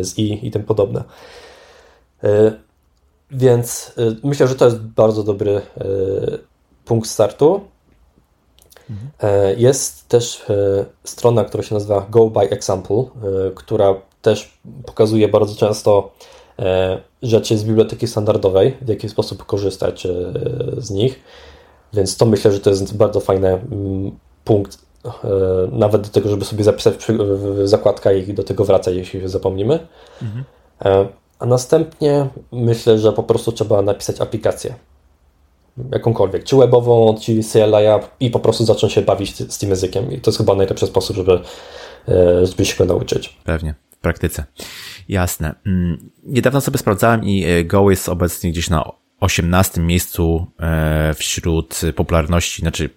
[0.02, 1.04] z i i tym podobne.
[3.32, 3.94] Więc
[4.24, 5.62] myślę, że to jest bardzo dobry
[6.86, 7.62] punkt startu.
[9.58, 10.46] Jest też
[11.04, 13.04] strona, która się nazywa Go by Example,
[13.56, 16.12] która też pokazuje bardzo często
[16.60, 20.12] e, rzeczy z biblioteki standardowej, w jaki sposób korzystać e,
[20.78, 21.20] z nich.
[21.94, 24.12] Więc to myślę, że to jest bardzo fajny mm,
[24.44, 25.10] punkt, e,
[25.72, 27.08] nawet do tego, żeby sobie zapisać
[27.64, 29.88] zakładkę i do tego wracać, jeśli zapomnimy.
[30.22, 30.46] Mhm.
[31.40, 34.74] A następnie myślę, że po prostu trzeba napisać aplikację.
[35.92, 40.12] Jakąkolwiek, czy webową, czy CLI i po prostu zacząć się bawić z tym językiem.
[40.12, 41.40] I to jest chyba najlepszy sposób, żeby,
[42.44, 43.38] żeby się go nauczyć.
[43.44, 44.46] Pewnie w praktyce.
[45.10, 45.56] Jasne.
[45.66, 51.82] Mm, niedawno sobie sprawdzałem i e, Go jest obecnie gdzieś na 18 miejscu e, wśród
[51.96, 52.90] popularności, znaczy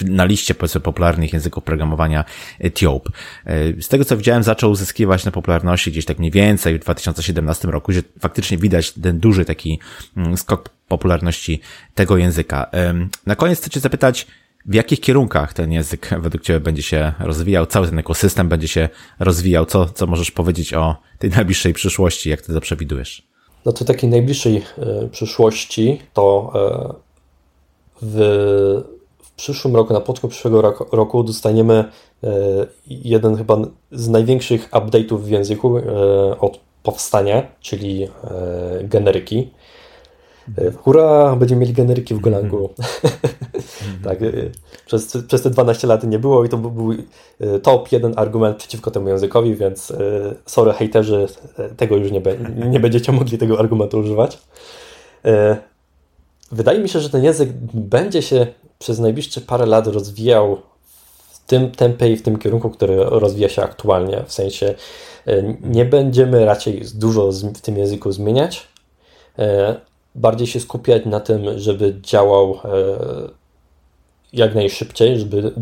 [0.00, 2.24] na liście powiedzmy popularnych języków programowania
[2.60, 3.08] Ethiop.
[3.44, 7.68] E, z tego co widziałem zaczął uzyskiwać na popularności gdzieś tak mniej więcej w 2017
[7.68, 9.80] roku, że faktycznie widać ten duży taki
[10.16, 11.60] mm, skok popularności
[11.94, 12.70] tego języka.
[13.26, 14.26] Na koniec chcę Cię zapytać,
[14.66, 18.88] w jakich kierunkach ten język według Ciebie będzie się rozwijał, cały ten ekosystem będzie się
[19.18, 19.66] rozwijał?
[19.66, 23.27] Co, co możesz powiedzieć o tej najbliższej przyszłości, jak Ty to przewidujesz?
[23.68, 26.94] No to takiej najbliższej e, przyszłości to e,
[28.02, 28.16] w,
[29.22, 31.74] w przyszłym roku, na początku przyszłego roku, roku dostaniemy
[32.24, 32.30] e,
[32.86, 33.56] jeden chyba
[33.92, 35.76] z największych update'ów w języku
[36.40, 38.08] od powstania, czyli
[38.82, 39.50] generyki.
[40.76, 42.70] Hurra, będziemy mieli generyki w Golangu.
[44.04, 44.52] tak, y,
[44.86, 48.90] przez, przez te 12 lat nie było i to był y, top jeden argument przeciwko
[48.90, 49.92] temu językowi, więc
[50.46, 51.26] sorry hejterzy,
[51.76, 52.22] tego już nie,
[52.70, 54.38] nie będziecie mogli tego argumentu używać.
[56.52, 58.46] Wydaje mi się, że ten język będzie się
[58.78, 60.58] przez najbliższe parę lat rozwijał
[61.28, 64.24] w tym tempie i w tym kierunku, który rozwija się aktualnie.
[64.26, 64.74] W sensie
[65.62, 68.68] nie będziemy raczej dużo w tym języku zmieniać,
[70.14, 72.68] bardziej się skupiać na tym, żeby działał e,
[74.32, 75.52] jak najszybciej, żeby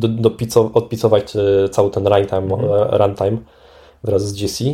[0.75, 2.73] odpicować e, cały ten runtime, mhm.
[2.73, 3.39] E, runtime
[4.05, 4.65] wraz z GC.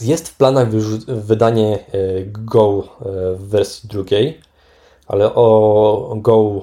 [0.00, 0.68] Jest w planach
[1.06, 1.78] wydanie
[2.26, 2.88] Go
[3.36, 4.40] w wersji drugiej,
[5.06, 6.62] ale o Go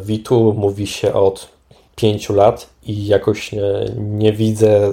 [0.00, 1.48] V2 mówi się od
[1.96, 3.62] 5 lat i jakoś nie,
[3.96, 4.92] nie widzę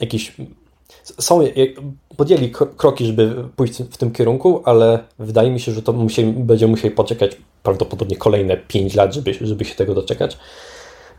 [0.00, 0.32] jakichś
[1.18, 1.40] są,
[2.16, 6.66] podjęli kroki, żeby pójść w tym kierunku, ale wydaje mi się, że to musieli, będzie
[6.66, 10.38] musieli poczekać prawdopodobnie kolejne 5 lat, żeby, żeby się tego doczekać.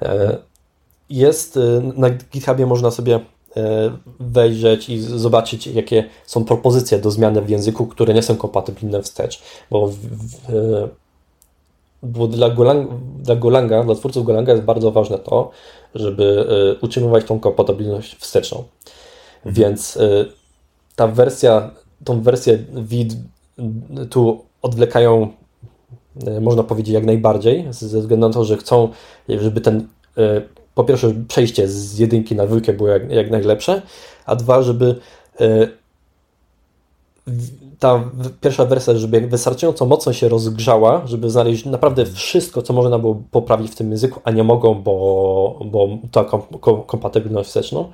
[0.02, 0.38] E,
[1.10, 3.20] jest, e, na GitHubie można sobie
[3.58, 9.02] e, wejrzeć i zobaczyć, jakie są propozycje do zmiany w języku, które nie są kompatybilne
[9.02, 10.90] wstecz, bo, w, w,
[12.04, 15.52] bo dla, Golang, dla Golanga, dla twórców Golanga jest bardzo ważne to,
[15.96, 16.48] żeby
[16.82, 18.64] utrzymywać tą kompatybilność wsteczną.
[19.48, 20.32] Więc y,
[20.96, 21.72] ta wersja,
[22.04, 23.14] tą wersję vid
[24.10, 25.28] tu odwlekają,
[26.28, 28.90] y, można powiedzieć, jak najbardziej, ze względu na to, że chcą,
[29.30, 29.88] żeby ten
[30.18, 30.42] y,
[30.76, 33.82] po pierwsze przejście z jedynki na dwójkę było jak, jak najlepsze,
[34.26, 34.96] a dwa, żeby
[37.80, 38.04] ta
[38.42, 43.72] pierwsza wersja, żeby wystarczająco mocno się rozgrzała, żeby znaleźć naprawdę wszystko, co można było poprawić
[43.72, 46.26] w tym języku, a nie mogą, bo, bo ta
[46.88, 47.92] kompatybilność wsteczną.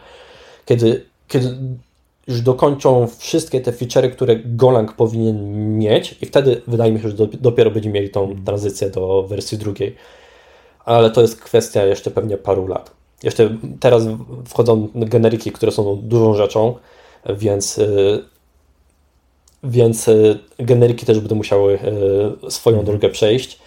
[0.65, 1.57] Kiedy kiedy
[2.27, 7.15] już dokończą wszystkie te feature'y, które Golang powinien mieć i wtedy wydaje mi się, że
[7.41, 9.95] dopiero będziemy mieli tą tranzycję do wersji drugiej.
[10.85, 12.91] Ale to jest kwestia jeszcze pewnie paru lat.
[13.23, 14.03] Jeszcze teraz
[14.45, 16.75] wchodzą generiki, które są dużą rzeczą,
[17.29, 18.23] więc y,
[19.63, 21.79] więc y, generiki też będą musiały
[22.47, 22.85] y, swoją mhm.
[22.85, 23.59] drogę przejść.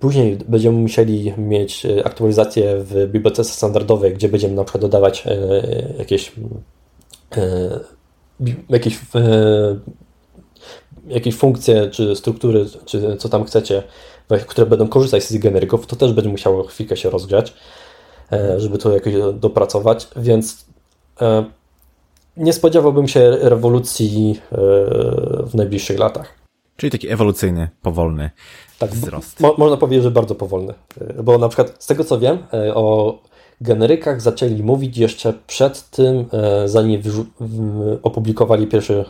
[0.00, 5.24] Później będziemy musieli mieć aktualizację w bibliotece standardowej, gdzie będziemy na przykład dodawać
[5.98, 6.32] jakieś
[8.68, 9.76] jakieś e,
[11.08, 13.82] jakieś funkcje, czy struktury, czy co tam chcecie,
[14.46, 17.54] które będą korzystać z tych generyków, to też będzie musiało chwilkę się rozgrzać,
[18.32, 20.66] e, żeby to jakoś dopracować, więc
[21.20, 21.44] e,
[22.36, 24.56] nie spodziewałbym się rewolucji e,
[25.46, 26.34] w najbliższych latach.
[26.76, 28.30] Czyli taki ewolucyjny, powolny
[28.78, 29.40] tak, wzrost.
[29.40, 30.74] Mo można powiedzieć, że bardzo powolny.
[31.22, 32.38] Bo na przykład z tego co wiem
[32.74, 33.18] o
[33.60, 36.24] generykach zaczęli mówić jeszcze przed tym,
[36.64, 37.02] zanim
[38.02, 39.04] opublikowali pierwszy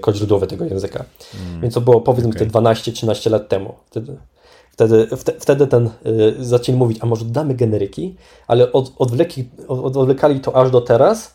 [0.00, 1.04] kod źródłowy tego języka.
[1.32, 1.60] Hmm.
[1.60, 2.46] Więc to było powiedzmy okay.
[2.46, 3.74] te 12-13 lat temu.
[3.90, 4.16] Wtedy,
[4.72, 5.08] Wtedy,
[5.40, 10.56] wtedy ten y, zaczęli mówić, a może damy generyki, ale od, odwleki, od, odwlekali to
[10.56, 11.34] aż do teraz,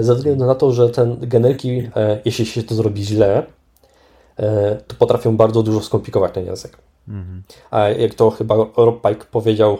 [0.00, 1.90] ze względu na to, że ten generyki,
[2.24, 3.42] jeśli się to zrobi źle,
[4.86, 6.78] to potrafią bardzo dużo skomplikować ten język.
[7.08, 7.42] Mhm.
[7.70, 9.78] A jak to chyba Rob Pike powiedział,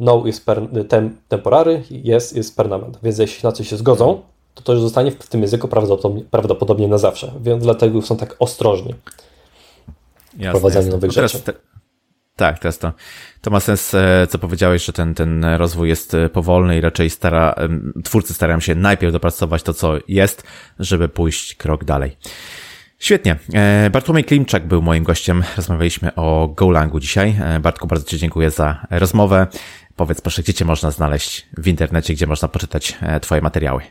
[0.00, 2.98] no is per, tem, temporary, yes is permanent.
[3.02, 4.22] Więc jeśli na coś się zgodzą,
[4.54, 7.32] to to już zostanie w tym języku prawdopodobnie, prawdopodobnie na zawsze.
[7.40, 8.94] Więc dlatego są tak ostrożni.
[10.32, 10.96] Jasne, wprowadzaniu jasne.
[10.96, 11.40] nowych rzeczy.
[11.40, 11.52] Te,
[12.36, 12.92] tak, teraz to,
[13.40, 17.10] to ma sens, e, co powiedziałeś, że ten, ten rozwój jest e, powolny i raczej
[17.10, 17.54] stara,
[18.04, 20.42] twórcy starają się najpierw dopracować to, co jest,
[20.78, 22.16] żeby pójść krok dalej.
[22.98, 23.36] Świetnie.
[23.54, 25.42] E, Bartłomiej Klimczak był moim gościem.
[25.56, 27.36] Rozmawialiśmy o Golangu dzisiaj.
[27.60, 29.46] Bartku, bardzo Ci dziękuję za rozmowę.
[30.00, 33.82] Powiedz proszę, gdzie Cię można znaleźć w internecie, gdzie można poczytać Twoje materiały?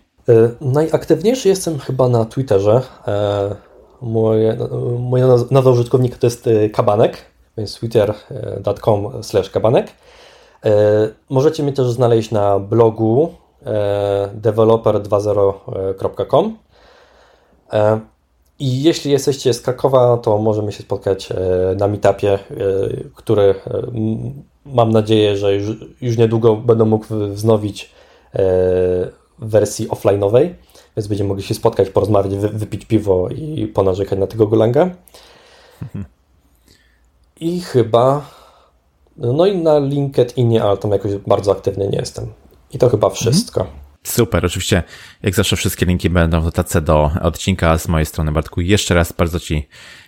[0.61, 2.81] Najaktywniejszy jestem chyba na Twitterze.
[4.01, 4.57] Moje,
[4.99, 7.17] moja nazwa użytkownika to jest e, kabanek,
[7.57, 9.87] więc twitter.com slash kabanek.
[10.65, 10.71] E,
[11.29, 13.33] możecie mnie też znaleźć na blogu
[13.65, 16.57] e, developer20.com
[18.59, 21.29] i jeśli jesteście z Krakowa, to możemy się spotkać
[21.77, 22.39] na meetupie,
[23.15, 23.55] który
[24.65, 27.91] mam nadzieję, że już, już niedługo będę mógł wznowić
[29.39, 30.49] w wersji offline'owej
[30.97, 34.89] więc będziemy mogli się spotkać, porozmawiać, wy, wypić piwo i ponarzekać na tego Golanga.
[37.39, 38.29] I chyba
[39.17, 42.33] no i na LinkedInie, ale tam jakoś bardzo aktywny nie jestem.
[42.73, 43.67] I to chyba wszystko.
[44.03, 44.83] Super, oczywiście
[45.23, 48.61] jak zawsze wszystkie linki będą w notatce do odcinka z mojej strony Bartku.
[48.61, 49.67] Jeszcze raz bardzo Ci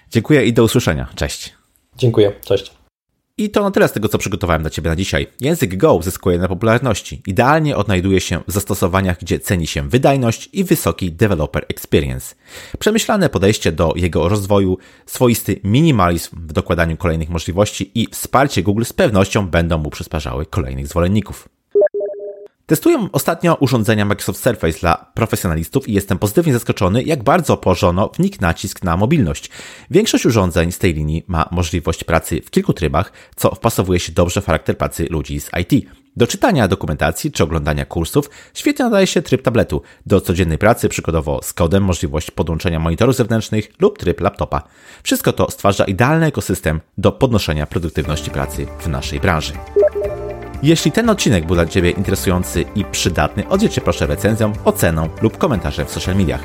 [0.09, 1.07] dziękuję i do usłyszenia.
[1.15, 1.53] Cześć.
[1.97, 2.80] Dziękuję, cześć.
[3.37, 5.27] I to na tyle z tego, co przygotowałem dla Ciebie na dzisiaj.
[5.39, 7.21] Język Go zyskuje na popularności.
[7.27, 12.35] Idealnie odnajduje się w zastosowaniach, gdzie ceni się wydajność i wysoki developer experience.
[12.79, 18.93] Przemyślane podejście do jego rozwoju, swoisty minimalizm w dokładaniu kolejnych możliwości i wsparcie Google z
[18.93, 21.50] pewnością będą mu przysparzały kolejnych zwolenników.
[22.71, 28.19] Testuję ostatnio urządzenia Microsoft Surface dla profesjonalistów i jestem pozytywnie zaskoczony, jak bardzo położono w
[28.19, 29.49] nich nacisk na mobilność.
[29.89, 34.41] Większość urządzeń z tej linii ma możliwość pracy w kilku trybach, co wpasowuje się dobrze
[34.41, 35.87] w charakter pracy ludzi z IT.
[36.17, 39.81] Do czytania dokumentacji czy oglądania kursów świetnie nadaje się tryb tabletu.
[40.05, 44.63] Do codziennej pracy, przykładowo z kodem, możliwość podłączenia monitorów zewnętrznych lub tryb laptopa.
[45.03, 49.53] Wszystko to stwarza idealny ekosystem do podnoszenia produktywności pracy w naszej branży.
[50.63, 55.37] Jeśli ten odcinek był dla Ciebie interesujący i przydatny, odwiedź się proszę recenzją, oceną lub
[55.37, 56.41] komentarzem w social mediach.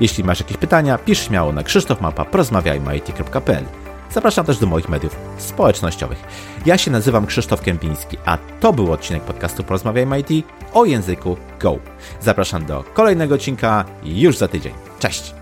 [0.00, 3.64] Jeśli masz jakieś pytania, pisz śmiało na krzysztofmapa.porozmawiajmy.it.pl
[4.10, 6.18] Zapraszam też do moich mediów społecznościowych.
[6.66, 11.78] Ja się nazywam Krzysztof Kępiński, a to był odcinek podcastu Porozmawiajmy IT o języku Go.
[12.20, 14.72] Zapraszam do kolejnego odcinka już za tydzień.
[14.98, 15.34] Cześć!